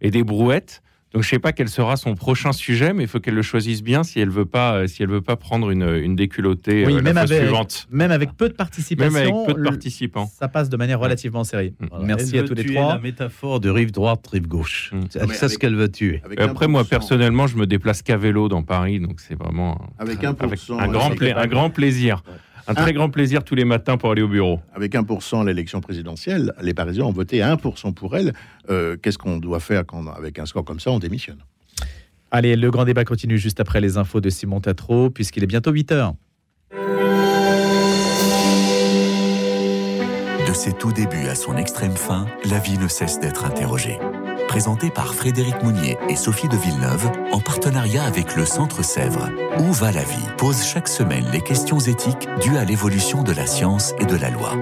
[0.00, 0.82] et des brouettes.
[1.16, 3.82] Donc je sais pas quel sera son prochain sujet, mais il faut qu'elle le choisisse
[3.82, 7.00] bien si elle veut pas, si elle veut pas prendre une, une déculottée oui, euh,
[7.00, 7.86] même la avec, suivante.
[7.90, 9.12] Même avec peu de participation.
[9.14, 10.30] Même avec peu de participants.
[10.38, 11.72] Ça passe de manière relativement serrée.
[11.80, 11.86] Mm.
[12.02, 12.94] Merci à tous les trois.
[12.94, 14.92] La métaphore de rive droite, rive gauche.
[14.92, 15.26] Mm.
[15.30, 16.22] C'est ce qu'elle veut tuer.
[16.36, 20.36] Après, moi personnellement, je me déplace qu'à vélo dans Paris, donc c'est vraiment avec un,
[20.38, 22.22] avec un grand, un grand plaisir.
[22.68, 24.60] Un très grand plaisir tous les matins pour aller au bureau.
[24.74, 28.32] Avec 1% à l'élection présidentielle, les Parisiens ont voté 1% pour elle.
[28.70, 31.38] Euh, qu'est-ce qu'on doit faire quand, avec un score comme ça On démissionne?
[32.32, 35.70] Allez, le grand débat continue juste après les infos de Simon Tatro, puisqu'il est bientôt
[35.70, 36.14] 8 heures.
[40.48, 43.98] De ses tout débuts à son extrême fin, la vie ne cesse d'être interrogée
[44.46, 49.28] présenté par Frédéric Mounier et Sophie de Villeneuve en partenariat avec le Centre Sèvres.
[49.58, 50.26] Où va la vie?
[50.38, 54.30] Pose chaque semaine les questions éthiques dues à l'évolution de la science et de la
[54.30, 54.52] loi.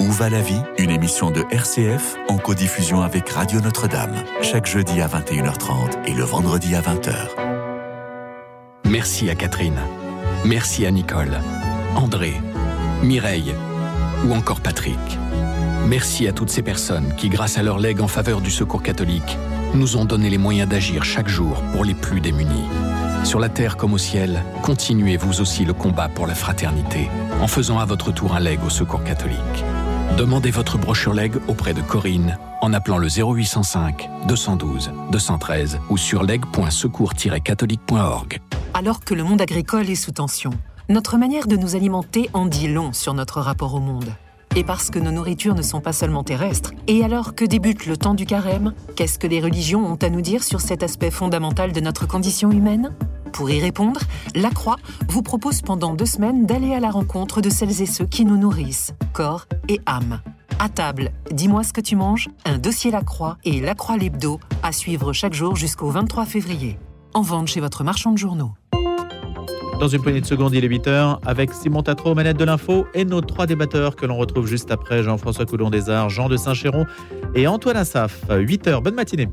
[0.00, 0.60] Où va la vie?
[0.78, 6.24] Une émission de RCF en codiffusion avec Radio Notre-Dame, chaque jeudi à 21h30 et le
[6.24, 7.14] vendredi à 20h.
[8.84, 9.78] Merci à Catherine.
[10.44, 11.40] Merci à Nicole,
[11.96, 12.34] André,
[13.02, 13.54] Mireille
[14.26, 14.98] ou encore Patrick.
[15.86, 19.38] Merci à toutes ces personnes qui, grâce à leur legs en faveur du secours catholique,
[19.74, 22.64] nous ont donné les moyens d'agir chaque jour pour les plus démunis.
[23.24, 27.08] Sur la terre comme au ciel, continuez vous aussi le combat pour la fraternité
[27.40, 29.38] en faisant à votre tour un leg au secours catholique.
[30.16, 36.22] Demandez votre brochure leg auprès de Corinne en appelant le 0805 212 213 ou sur
[36.22, 38.38] leg.secours-catholique.org.
[38.74, 40.50] Alors que le monde agricole est sous tension,
[40.88, 44.12] Notre manière de nous alimenter en dit long sur notre rapport au monde.
[44.56, 47.96] Et parce que nos nourritures ne sont pas seulement terrestres, et alors que débute le
[47.96, 51.72] temps du carême, qu'est-ce que les religions ont à nous dire sur cet aspect fondamental
[51.72, 52.94] de notre condition humaine?
[53.32, 54.00] Pour y répondre,
[54.36, 54.76] La Croix
[55.08, 58.36] vous propose pendant deux semaines d'aller à la rencontre de celles et ceux qui nous
[58.36, 60.20] nourrissent, corps et âme.
[60.60, 64.38] À table, dis-moi ce que tu manges, un dossier La Croix et La Croix l'Hebdo
[64.62, 66.78] à suivre chaque jour jusqu'au 23 février.
[67.12, 68.52] En vente chez votre marchand de journaux.
[69.80, 73.04] Dans une poignée de secondes, il est 8h, avec Simon Tatro, manette de l'info, et
[73.04, 76.86] nos trois débatteurs que l'on retrouve juste après, Jean-François Coulon des Arts, Jean de Saint-Chéron
[77.34, 78.24] et Antoine Assaf.
[78.28, 79.28] 8h, bonne matinée.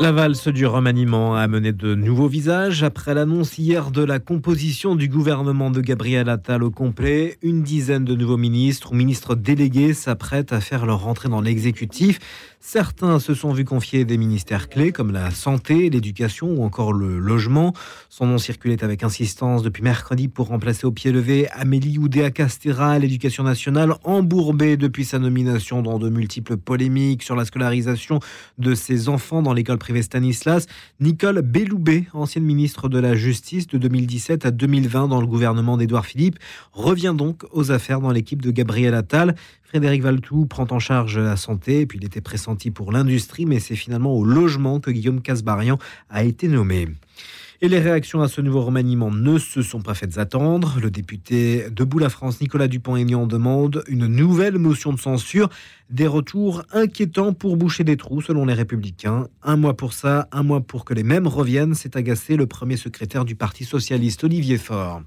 [0.00, 2.82] La valse du remaniement a amené de nouveaux visages.
[2.82, 8.04] Après l'annonce hier de la composition du gouvernement de Gabriel Attal au complet, une dizaine
[8.04, 12.18] de nouveaux ministres ou ministres délégués s'apprêtent à faire leur entrée dans l'exécutif.
[12.66, 17.18] Certains se sont vus confier des ministères clés comme la santé, l'éducation ou encore le
[17.18, 17.74] logement.
[18.08, 22.98] Son nom circulait avec insistance depuis mercredi pour remplacer au pied levé Amélie Oudéa-Castera à
[22.98, 28.18] l'éducation nationale, embourbée depuis sa nomination dans de multiples polémiques sur la scolarisation
[28.56, 30.66] de ses enfants dans l'école privée Stanislas.
[31.00, 36.06] Nicole Belloubet, ancienne ministre de la Justice de 2017 à 2020 dans le gouvernement d'Édouard
[36.06, 36.38] Philippe,
[36.72, 39.36] revient donc aux affaires dans l'équipe de Gabriel Attal.
[39.74, 43.74] Frédéric Valtou prend en charge la santé, puis il était pressenti pour l'industrie, mais c'est
[43.74, 46.86] finalement au logement que Guillaume Casbarian a été nommé.
[47.60, 50.78] Et les réactions à ce nouveau remaniement ne se sont pas faites attendre.
[50.80, 55.48] Le député Debout la France, Nicolas Dupont-Aignan, demande une nouvelle motion de censure.
[55.90, 59.26] Des retours inquiétants pour boucher des trous, selon les Républicains.
[59.42, 62.76] Un mois pour ça, un mois pour que les mêmes reviennent, s'est agacé le premier
[62.76, 65.02] secrétaire du Parti Socialiste, Olivier Faure.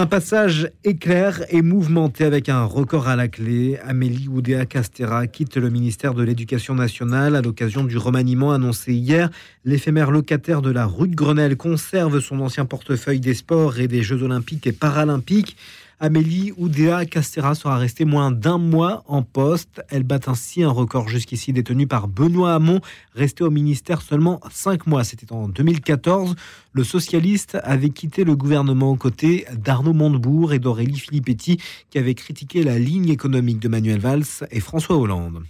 [0.00, 3.78] Un passage éclair et mouvementé avec un record à la clé.
[3.84, 9.28] Amélie Oudéa Castera quitte le ministère de l'Éducation nationale à l'occasion du remaniement annoncé hier.
[9.66, 14.02] L'éphémère locataire de la rue de Grenelle conserve son ancien portefeuille des sports et des
[14.02, 15.58] Jeux olympiques et paralympiques.
[16.02, 19.82] Amélie Oudéa Castera sera restée moins d'un mois en poste.
[19.90, 22.80] Elle bat ainsi un record jusqu'ici détenu par Benoît Hamon,
[23.14, 25.04] resté au ministère seulement cinq mois.
[25.04, 26.36] C'était en 2014.
[26.72, 31.58] Le socialiste avait quitté le gouvernement aux côtés d'Arnaud Montebourg et d'Aurélie Filippetti,
[31.90, 35.42] qui avaient critiqué la ligne économique de Manuel Valls et François Hollande.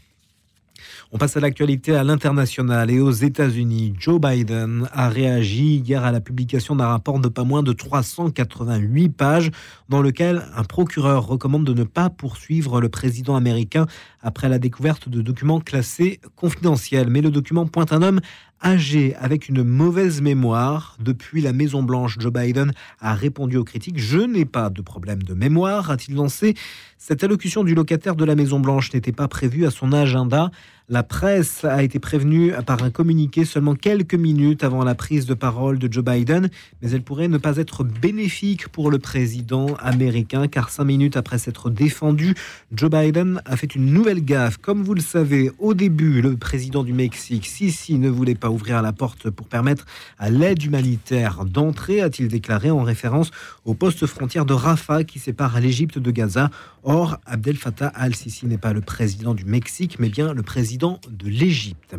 [1.12, 3.94] On passe à l'actualité à l'international et aux États-Unis.
[3.98, 9.08] Joe Biden a réagi hier à la publication d'un rapport de pas moins de 388
[9.08, 9.50] pages
[9.88, 13.86] dans lequel un procureur recommande de ne pas poursuivre le président américain
[14.22, 17.10] après la découverte de documents classés confidentiels.
[17.10, 18.20] Mais le document pointe un homme
[18.62, 20.96] âgé avec une mauvaise mémoire.
[21.00, 23.98] Depuis la Maison Blanche, Joe Biden a répondu aux critiques.
[23.98, 26.54] Je n'ai pas de problème de mémoire, a-t-il lancé.
[26.98, 30.50] Cette allocution du locataire de la Maison Blanche n'était pas prévue à son agenda.
[30.90, 35.34] La presse a été prévenue par un communiqué seulement quelques minutes avant la prise de
[35.34, 36.50] parole de Joe Biden,
[36.82, 41.38] mais elle pourrait ne pas être bénéfique pour le président américain, car cinq minutes après
[41.38, 42.34] s'être défendu,
[42.72, 44.56] Joe Biden a fait une nouvelle gaffe.
[44.56, 48.82] Comme vous le savez, au début, le président du Mexique, Sisi, ne voulait pas ouvrir
[48.82, 49.86] la porte pour permettre
[50.18, 53.30] à l'aide humanitaire d'entrer, a-t-il déclaré en référence
[53.64, 56.50] au poste frontière de Rafah qui sépare l'Égypte de Gaza.
[56.82, 61.28] Or, Abdel Fattah al-Sisi n'est pas le président du Mexique, mais bien le président de
[61.28, 61.94] l'Égypte.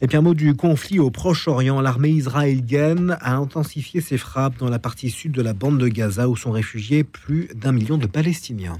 [0.00, 1.80] Et puis un mot du conflit au Proche-Orient.
[1.80, 6.28] L'armée israélienne a intensifié ses frappes dans la partie sud de la bande de Gaza
[6.28, 8.78] où sont réfugiés plus d'un million de Palestiniens.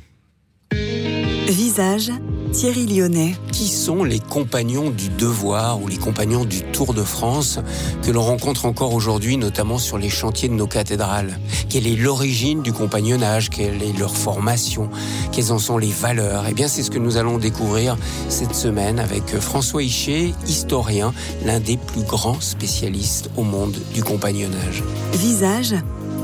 [1.74, 2.12] Visage,
[2.52, 3.34] Thierry Lyonnais.
[3.50, 7.58] Qui sont les compagnons du devoir ou les compagnons du Tour de France
[8.04, 11.36] que l'on rencontre encore aujourd'hui, notamment sur les chantiers de nos cathédrales?
[11.68, 13.50] Quelle est l'origine du compagnonnage?
[13.50, 14.88] Quelle est leur formation?
[15.32, 16.44] Quelles en sont les valeurs?
[16.48, 17.96] Eh bien, c'est ce que nous allons découvrir
[18.28, 21.12] cette semaine avec François Hichet, historien,
[21.44, 24.84] l'un des plus grands spécialistes au monde du compagnonnage.
[25.14, 25.74] Visage,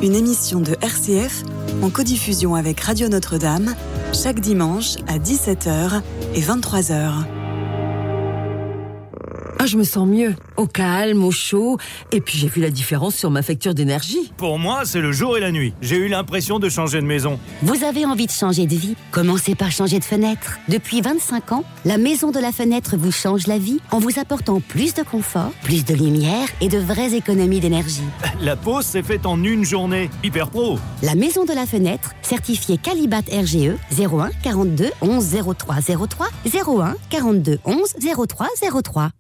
[0.00, 1.42] une émission de RCF
[1.82, 3.74] en codiffusion avec Radio Notre-Dame
[4.12, 6.02] chaque dimanche à 17h
[6.34, 7.39] et 23h.
[9.62, 10.34] Ah, je me sens mieux.
[10.56, 11.76] Au calme, au chaud.
[12.12, 14.32] Et puis j'ai vu la différence sur ma facture d'énergie.
[14.38, 15.74] Pour moi, c'est le jour et la nuit.
[15.82, 17.38] J'ai eu l'impression de changer de maison.
[17.60, 20.58] Vous avez envie de changer de vie Commencez par changer de fenêtre.
[20.68, 24.60] Depuis 25 ans, la Maison de la Fenêtre vous change la vie en vous apportant
[24.60, 28.00] plus de confort, plus de lumière et de vraies économies d'énergie.
[28.40, 30.08] La pause s'est faite en une journée.
[30.24, 30.78] Hyper pro.
[31.02, 37.58] La Maison de la Fenêtre, certifiée Calibat RGE 01 42 11 03 03 01 42
[37.66, 37.94] 11
[38.26, 38.48] 03
[38.82, 39.10] 03.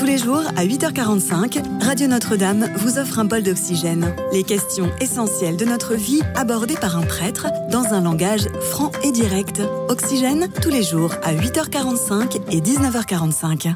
[0.00, 4.14] Tous les jours à 8h45, Radio Notre-Dame vous offre un bol d'oxygène.
[4.32, 9.12] Les questions essentielles de notre vie abordées par un prêtre dans un langage franc et
[9.12, 9.60] direct.
[9.90, 13.74] Oxygène tous les jours à 8h45 et 19h45.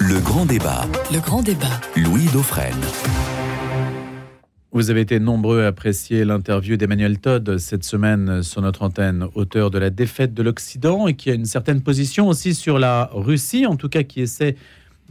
[0.00, 0.86] Le grand débat.
[1.12, 1.78] Le grand débat.
[1.94, 2.80] Louis Dauphren.
[4.72, 9.70] Vous avez été nombreux à apprécier l'interview d'Emmanuel Todd cette semaine sur notre antenne, auteur
[9.70, 13.66] de La défaite de l'Occident et qui a une certaine position aussi sur la Russie,
[13.66, 14.56] en tout cas qui essaie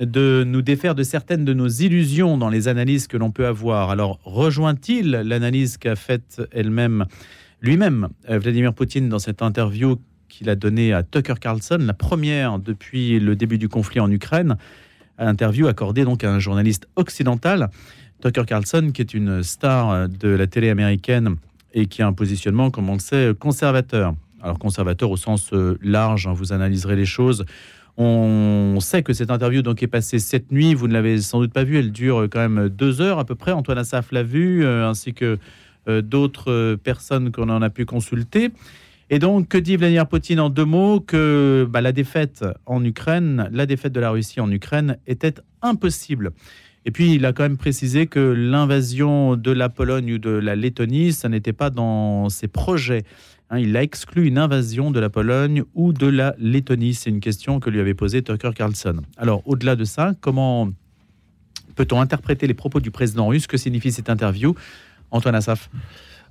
[0.05, 3.89] de nous défaire de certaines de nos illusions dans les analyses que l'on peut avoir.
[3.89, 7.05] Alors, rejoint-il l'analyse qu'a faite elle-même,
[7.61, 12.59] lui-même, euh, Vladimir Poutine dans cette interview qu'il a donnée à Tucker Carlson, la première
[12.59, 14.57] depuis le début du conflit en Ukraine,
[15.17, 17.69] interview accordée donc à un journaliste occidental.
[18.21, 21.35] Tucker Carlson, qui est une star de la télé américaine
[21.73, 24.15] et qui a un positionnement, comme on le sait, conservateur.
[24.41, 27.45] Alors conservateur au sens euh, large, hein, vous analyserez les choses.
[27.97, 30.73] On sait que cette interview donc est passée cette nuit.
[30.73, 31.77] Vous ne l'avez sans doute pas vue.
[31.77, 33.51] Elle dure quand même deux heures à peu près.
[33.51, 35.37] Antoine Assaf l'a vue, euh, ainsi que
[35.87, 38.49] euh, d'autres personnes qu'on en a pu consulter.
[39.09, 40.99] Et donc, que dit Vladimir Poutine en deux mots?
[40.99, 46.31] Que bah, la défaite en Ukraine, la défaite de la Russie en Ukraine était impossible.
[46.85, 50.55] Et puis, il a quand même précisé que l'invasion de la Pologne ou de la
[50.55, 53.03] Lettonie, ça n'était pas dans ses projets.
[53.53, 56.95] Hein, il a exclu une invasion de la Pologne ou de la Lettonie.
[56.95, 58.95] C'est une question que lui avait posée Tucker Carlson.
[59.15, 60.71] Alors, au-delà de ça, comment
[61.75, 64.55] peut-on interpréter les propos du président russe Que signifie cette interview
[65.11, 65.69] Antoine Assaf?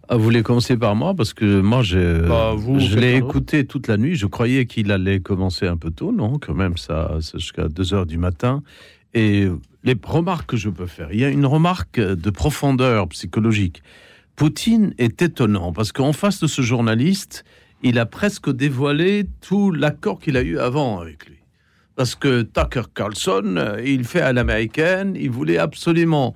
[0.09, 1.15] Ah, vous voulez commencer par moi?
[1.15, 4.17] Parce que moi je, Bah, vous, je l'ai écouté toute la nuit.
[4.17, 7.95] Je croyais qu'il allait commencer un peu tôt, non Quand même, ça c'est jusqu'à 2
[7.95, 8.65] heures du matin.
[9.15, 9.47] Et
[9.85, 13.81] les remarques que je peux faire, il y a une remarque de profondeur psychologique.
[14.43, 17.45] Poutine est étonnant parce qu'en face de ce journaliste,
[17.85, 21.37] il a presque dévoilé tout l'accord qu'il a eu avant avec lui.
[21.95, 26.35] Parce que Tucker Carlson, euh, il fait à l'américaine, il voulait absolument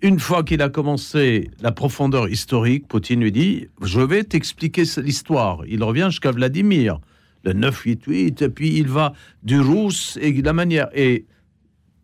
[0.00, 5.64] une fois qu'il a commencé la profondeur historique, Poutine lui dit Je vais t'expliquer l'histoire.
[5.66, 7.00] Il revient jusqu'à Vladimir,
[7.42, 10.86] le 988, et puis il va du russe et de la manière.
[10.94, 11.26] Et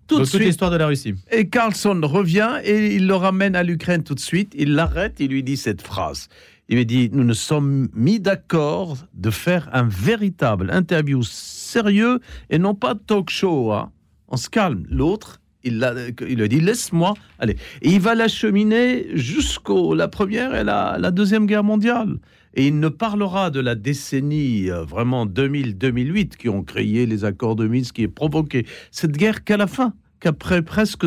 [0.06, 1.14] tout de toute l'histoire de la Russie.
[1.30, 4.52] Et Carlson revient et il le ramène à l'Ukraine tout de suite.
[4.56, 6.28] Il l'arrête, il lui dit cette phrase.
[6.68, 12.58] Il lui dit Nous nous sommes mis d'accord de faire un véritable interview sérieux et
[12.58, 13.72] non pas talk show.
[13.72, 13.90] hein.
[14.28, 14.84] On se calme.
[14.90, 15.94] L'autre, il, l'a-
[16.28, 17.56] il lui dit Laisse-moi aller.
[17.82, 22.18] Et il va l'acheminer jusqu'au la première et la, la deuxième guerre mondiale.
[22.56, 27.54] Et il ne parlera de la décennie euh, vraiment 2000-2008 qui ont créé les accords
[27.54, 31.06] de Minsk, qui est provoqué cette guerre qu'à la fin, qu'après presque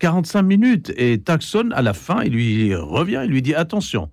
[0.00, 0.92] 45 minutes.
[0.96, 4.10] Et Taxon, à la fin, il lui revient, il lui dit attention.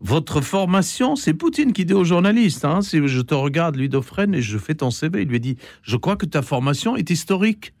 [0.00, 4.34] Votre formation, c'est Poutine qui dit aux journalistes, hein, si je te regarde, lui Dauphren,
[4.34, 7.72] et je fais ton CV, il lui dit, je crois que ta formation est historique.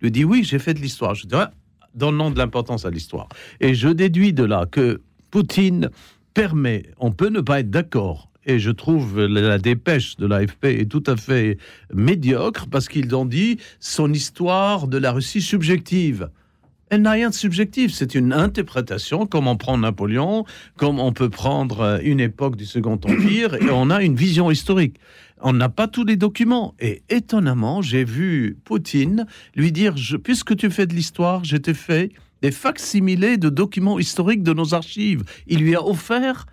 [0.00, 1.14] Il lui dit, oui, j'ai fait de l'histoire.
[1.14, 1.44] Je dis, Ouais,
[1.94, 3.28] donnons de l'importance à l'histoire.
[3.60, 5.90] Et je déduis de là que Poutine
[6.36, 10.90] permet, on peut ne pas être d'accord, et je trouve la dépêche de l'AFP est
[10.90, 11.56] tout à fait
[11.94, 16.28] médiocre parce qu'ils ont dit son histoire de la Russie subjective.
[16.90, 20.44] Elle n'a rien de subjectif, c'est une interprétation, comme on prend Napoléon,
[20.76, 24.50] comme on peut prendre euh, une époque du Second Empire, et on a une vision
[24.50, 25.00] historique.
[25.40, 26.74] On n'a pas tous les documents.
[26.80, 32.12] Et étonnamment, j'ai vu Poutine lui dire, puisque tu fais de l'histoire, je t'ai fait
[32.46, 35.24] des facsimilés de documents historiques de nos archives.
[35.48, 36.46] Il lui a offert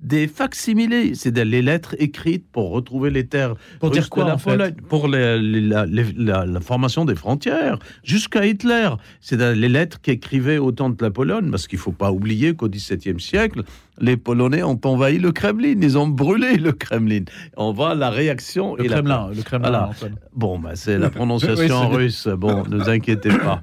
[0.00, 3.54] des facsimilés, c'est les lettres écrites pour retrouver les terres.
[3.80, 7.14] Pour dire quoi, la en fait Pour les- les- la, les- la- la formation des
[7.14, 8.88] frontières, jusqu'à Hitler.
[9.20, 12.54] C'est les lettres qu'écrivait au temps de la Pologne, parce qu'il ne faut pas oublier
[12.54, 13.62] qu'au XVIIe siècle,
[14.00, 17.24] les Polonais ont envahi le Kremlin, ils ont brûlé le Kremlin.
[17.58, 18.76] On voit la réaction.
[18.76, 19.90] Le et la- Kremlin, le Kremlin, Voilà.
[20.34, 22.26] Bon, bah, c'est la prononciation russe.
[22.38, 23.62] Bon, ne vous inquiétez pas.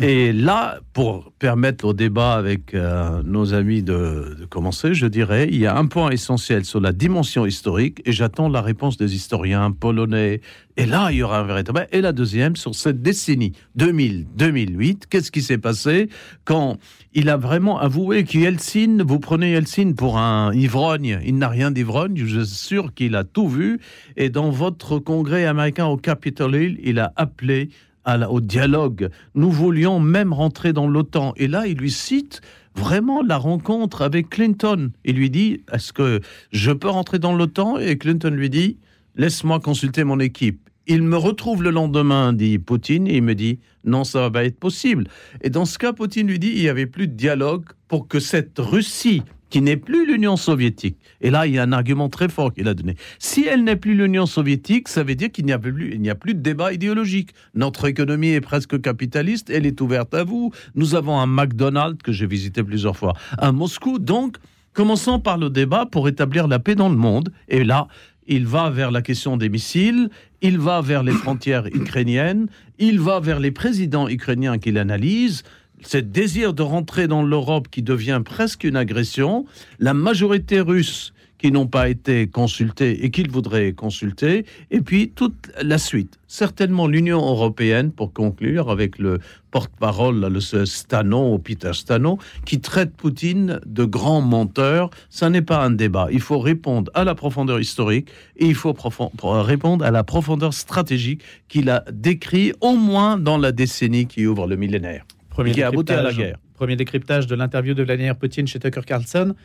[0.00, 5.58] Et là, pour permettre au débat avec euh, nos amis de, commencer, je dirais, il
[5.58, 9.70] y a un point essentiel sur la dimension historique, et j'attends la réponse des historiens
[9.72, 10.40] polonais.
[10.76, 11.88] Et là, il y aura un véritable.
[11.92, 16.08] Et la deuxième, sur cette décennie 2000-2008, qu'est-ce qui s'est passé
[16.44, 16.78] quand
[17.14, 22.16] il a vraiment avoué que vous prenez Yeltsin pour un ivrogne, il n'a rien d'ivrogne,
[22.16, 23.80] je suis sûr qu'il a tout vu.
[24.16, 27.70] Et dans votre congrès américain au Capitol Hill, il a appelé
[28.16, 29.10] au dialogue.
[29.34, 31.34] Nous voulions même rentrer dans l'OTAN.
[31.36, 32.40] Et là, il lui cite
[32.74, 34.90] vraiment la rencontre avec Clinton.
[35.04, 36.20] Il lui dit, est-ce que
[36.52, 37.78] je peux rentrer dans l'OTAN?
[37.78, 38.78] Et Clinton lui dit,
[39.16, 40.60] laisse-moi consulter mon équipe.
[40.86, 44.44] Il me retrouve le lendemain, dit Poutine, et il me dit, non, ça va pas
[44.44, 45.06] être possible.
[45.42, 48.20] Et dans ce cas, Poutine lui dit, il n'y avait plus de dialogue pour que
[48.20, 52.28] cette Russie, qui n'est plus l'Union soviétique, et là, il y a un argument très
[52.28, 55.52] fort qu'il a donné, si elle n'est plus l'Union soviétique, ça veut dire qu'il n'y
[55.52, 57.30] a, plus, a plus de débat idéologique.
[57.54, 60.52] Notre économie est presque capitaliste, elle est ouverte à vous.
[60.74, 64.36] Nous avons un McDonald's que j'ai visité plusieurs fois à Moscou, donc
[64.72, 67.30] commençons par le débat pour établir la paix dans le monde.
[67.48, 67.88] Et là,
[68.26, 70.10] il va vers la question des missiles,
[70.42, 72.46] il va vers les frontières ukrainiennes,
[72.78, 75.42] il va vers les présidents ukrainiens qu'il analyse.
[75.82, 79.44] Ce désir de rentrer dans l'Europe qui devient presque une agression,
[79.78, 85.50] la majorité russe qui n'ont pas été consultés et qu'il voudrait consulter, et puis toute
[85.62, 86.18] la suite.
[86.26, 89.20] Certainement l'Union européenne, pour conclure, avec le
[89.50, 94.90] porte-parole, le Stano, Peter Stano, qui traite Poutine de grand menteur.
[95.08, 96.08] Ça n'est pas un débat.
[96.10, 98.74] Il faut répondre à la profondeur historique et il faut
[99.22, 104.46] répondre à la profondeur stratégique qu'il a décrit au moins dans la décennie qui ouvre
[104.46, 105.06] le millénaire.
[105.38, 106.38] Premier qui a abouti à la guerre.
[106.54, 109.36] Premier décryptage de l'interview de Vladimir Poutine chez Tucker Carlson.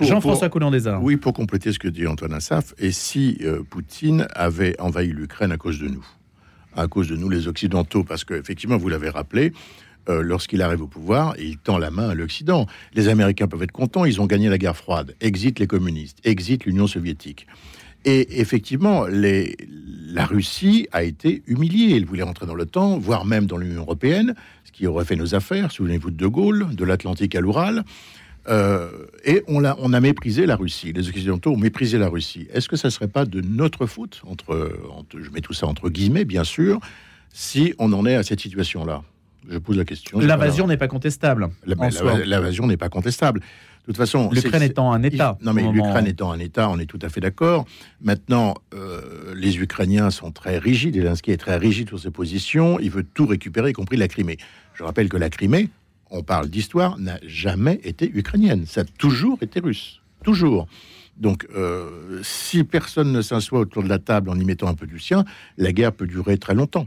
[0.00, 1.02] Jean-François Coulon des Arts.
[1.02, 5.52] Oui, pour compléter ce que dit Antoine Assaf, et si euh, Poutine avait envahi l'Ukraine
[5.52, 6.06] à cause de nous,
[6.74, 9.52] à cause de nous les Occidentaux, parce qu'effectivement, vous l'avez rappelé,
[10.08, 12.66] euh, lorsqu'il arrive au pouvoir, il tend la main à l'Occident.
[12.94, 16.64] Les Américains peuvent être contents, ils ont gagné la guerre froide, exit les communistes, exit
[16.64, 17.46] l'Union soviétique.
[18.04, 19.56] Et effectivement, les,
[20.08, 21.96] la Russie a été humiliée.
[21.96, 24.34] Elle voulait rentrer dans l'OTAN, voire même dans l'Union européenne,
[24.64, 25.70] ce qui aurait fait nos affaires.
[25.70, 27.84] Souvenez-vous de De Gaulle, de l'Atlantique à l'Oural.
[28.48, 28.90] Euh,
[29.24, 30.92] et on a, on a méprisé la Russie.
[30.92, 32.48] Les Occidentaux ont méprisé la Russie.
[32.52, 34.76] Est-ce que ça ne serait pas de notre faute, entre,
[35.16, 36.80] je mets tout ça entre guillemets, bien sûr,
[37.32, 39.04] si on en est à cette situation-là?
[39.48, 40.18] Je pose la question.
[40.20, 41.50] L'invasion n'est pas contestable.
[41.64, 43.40] L'invasion n'est pas contestable.
[43.82, 45.36] De toute façon, l'Ukraine étant un État.
[45.42, 47.64] Non, mais l'Ukraine étant un État, on est tout à fait d'accord.
[48.00, 50.94] Maintenant, euh, les Ukrainiens sont très rigides.
[50.94, 52.78] Zelensky est très rigide sur ses positions.
[52.78, 54.36] Il veut tout récupérer, y compris la Crimée.
[54.74, 55.68] Je rappelle que la Crimée,
[56.10, 58.66] on parle d'histoire, n'a jamais été ukrainienne.
[58.66, 60.00] Ça a toujours été russe.
[60.22, 60.68] Toujours.
[61.16, 64.86] Donc, euh, si personne ne s'assoit autour de la table en y mettant un peu
[64.86, 65.24] du sien,
[65.58, 66.86] la guerre peut durer très longtemps.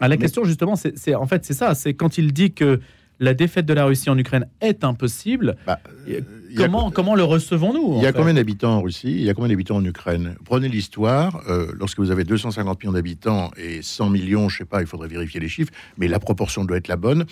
[0.00, 1.76] Ah, la question, justement, c'est en fait, c'est ça.
[1.76, 2.80] C'est quand il dit que
[3.22, 5.56] la défaite de la Russie en Ukraine est impossible.
[5.64, 6.20] Bah, euh,
[6.56, 9.12] comment, comment le recevons-nous Il y a combien d'habitants en Russie?
[9.12, 10.34] Il y a combien d'habitants en Ukraine?
[10.44, 11.40] Prenez l'histoire.
[11.48, 14.88] Euh, lorsque vous avez 250 millions d'habitants et 100 millions, je ne sais pas, il
[14.88, 17.24] faudrait vérifier les chiffres, mais la proportion doit être la bonne.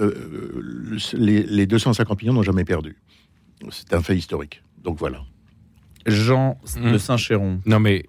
[0.00, 0.60] Euh,
[1.14, 2.96] les, 250 millions n'ont jamais perdu.
[3.70, 4.62] C'est un fait historique.
[4.82, 5.22] Donc voilà.
[6.06, 6.98] Jean de hmm.
[6.98, 7.60] Saint-Chéron.
[7.66, 8.06] Non mais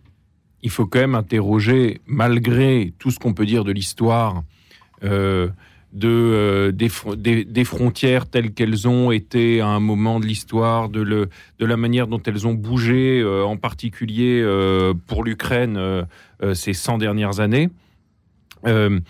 [0.64, 4.44] il faut quand même interroger, malgré tout ce qu'on peut dire de l'histoire,
[5.94, 11.66] de, euh, des, frontières telles qu'elles ont été à un moment de l'histoire, de, de
[11.66, 16.06] la manière dont elles ont bougé, euh, en particulier euh, pour l'Ukraine
[16.54, 17.70] ces 100 dernières années,
[18.66, 19.02] il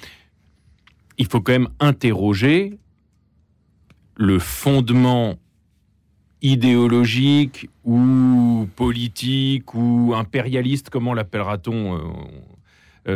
[1.29, 2.77] faut quand même interroger
[4.15, 5.37] le fondement
[6.41, 11.99] idéologique ou politique ou impérialiste, comment l'appellera-t-on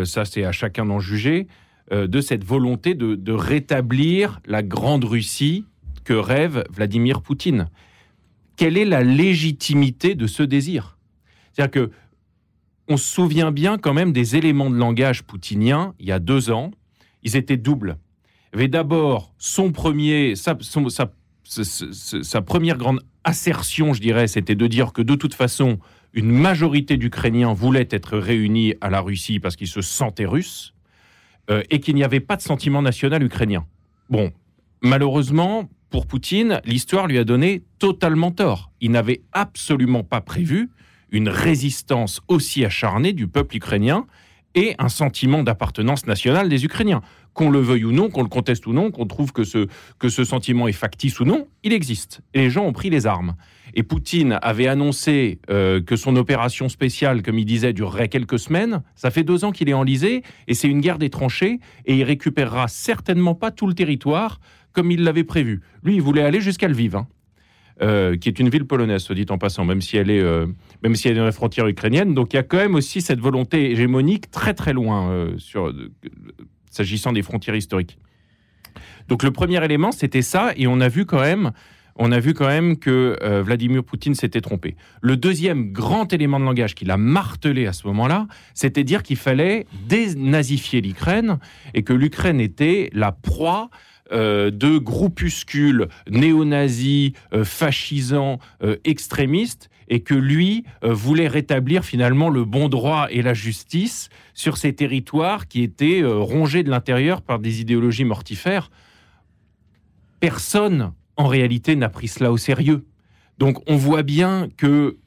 [0.03, 1.47] Ça, c'est à chacun d'en juger
[1.92, 5.66] de cette volonté de, rétablir la grande Russie
[6.04, 7.70] que rêve Vladimir Poutine.
[8.56, 10.98] Quelle est la légitimité de ce désir?
[11.52, 11.92] C'est-à-dire que
[12.88, 16.52] on se souvient bien quand même des éléments de langage poutinien il y a deux
[16.52, 16.72] ans.
[17.24, 17.98] Ils étaient doubles.
[18.54, 20.58] Avait d'abord son premier, sa,
[21.44, 25.80] sa, première grande assertion, je dirais, c'était de dire que de toute façon,
[26.14, 30.74] une majorité d'Ukrainiens voulaient être réunis à la Russie parce qu'ils se sentaient russes.
[31.52, 33.66] Euh, et qu'il n'y avait pas de sentiment national ukrainien.
[34.10, 34.32] Bon,
[34.82, 38.72] malheureusement, pour Poutine, l'histoire lui a donné totalement tort.
[38.80, 40.70] Il n'avait absolument pas prévu
[41.12, 44.06] une résistance aussi acharnée du peuple ukrainien
[44.56, 47.02] et un sentiment d'appartenance nationale des Ukrainiens.
[47.34, 49.68] Qu'on le veuille ou non, qu'on le conteste ou non, qu'on trouve que ce,
[50.00, 52.22] que ce sentiment est factice ou non, il existe.
[52.34, 53.36] Et les gens ont pris les armes.
[53.74, 58.84] Et Poutine avait annoncé euh, que son opération spéciale, comme il disait, durerait quelques semaines.
[58.96, 62.04] Ça fait deux ans qu'il est enlisé et c'est une guerre des tranchées et il
[62.04, 64.40] récupérera certainement pas tout le territoire
[64.74, 65.62] comme il l'avait prévu.
[65.84, 66.98] Lui, il voulait aller jusqu'à Lviv,
[67.82, 70.48] euh, qui est une ville polonaise, se dit en passant, même si elle est, euh,
[70.84, 72.14] même si elle est dans la frontière ukrainienne.
[72.14, 75.74] Donc il y a quand même aussi cette volonté hégémonique très très loin sur
[76.70, 77.98] s'agissant des frontières historiques.
[79.08, 81.52] Donc le premier élément, c'était ça, et on a vu quand même
[81.96, 84.76] on a vu quand même que euh, Vladimir Poutine s'était trompé.
[85.02, 89.18] Le deuxième grand élément de langage qu'il a martelé à ce moment-là, c'était dire qu'il
[89.18, 91.38] fallait dénazifier l'Ukraine
[91.74, 98.39] et que l'Ukraine était la proie euh, de groupuscules néo-nazis, euh, fascisants,
[98.84, 104.74] extrémistes, et que lui voulait rétablir finalement le bon droit et la justice sur ces
[104.74, 108.72] territoires qui étaient rongés de l'intérieur par des idéologies mortifères.
[110.22, 112.86] Personne en réalité, n'a pris cela au sérieux.
[113.38, 114.97] Donc on voit bien que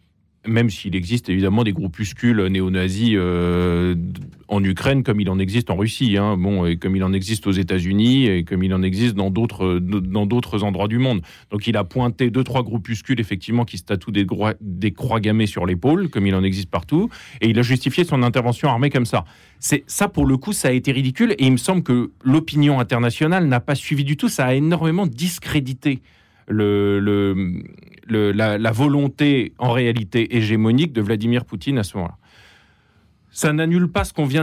[0.46, 3.94] même s'il existe évidemment des groupuscules néo-nazis euh,
[4.48, 7.46] en Ukraine comme il en existe en Russie, hein, bon, et comme il en existe
[7.46, 11.22] aux États-Unis et comme il en existe dans d'autres endroits du monde.
[11.50, 14.26] Donc il a pointé deux trois groupuscules effectivement qui se tatouent des,
[14.60, 17.08] des croix gammées sur l'épaule, comme il en existe partout,
[17.40, 19.24] et il a justifié son intervention armée comme ça.
[19.60, 22.80] C'est ça pour le coup, ça a été ridicule, et il me semble que l'opinion
[22.80, 24.28] internationale n'a pas suivi du tout.
[24.28, 26.00] Ça a énormément discrédité
[26.48, 27.34] la,
[28.58, 32.16] la volonté en réalité hégémonique de Vladimir Poutine à ce moment-là.
[33.30, 34.42] Ça n'annule pas ce qu'on vient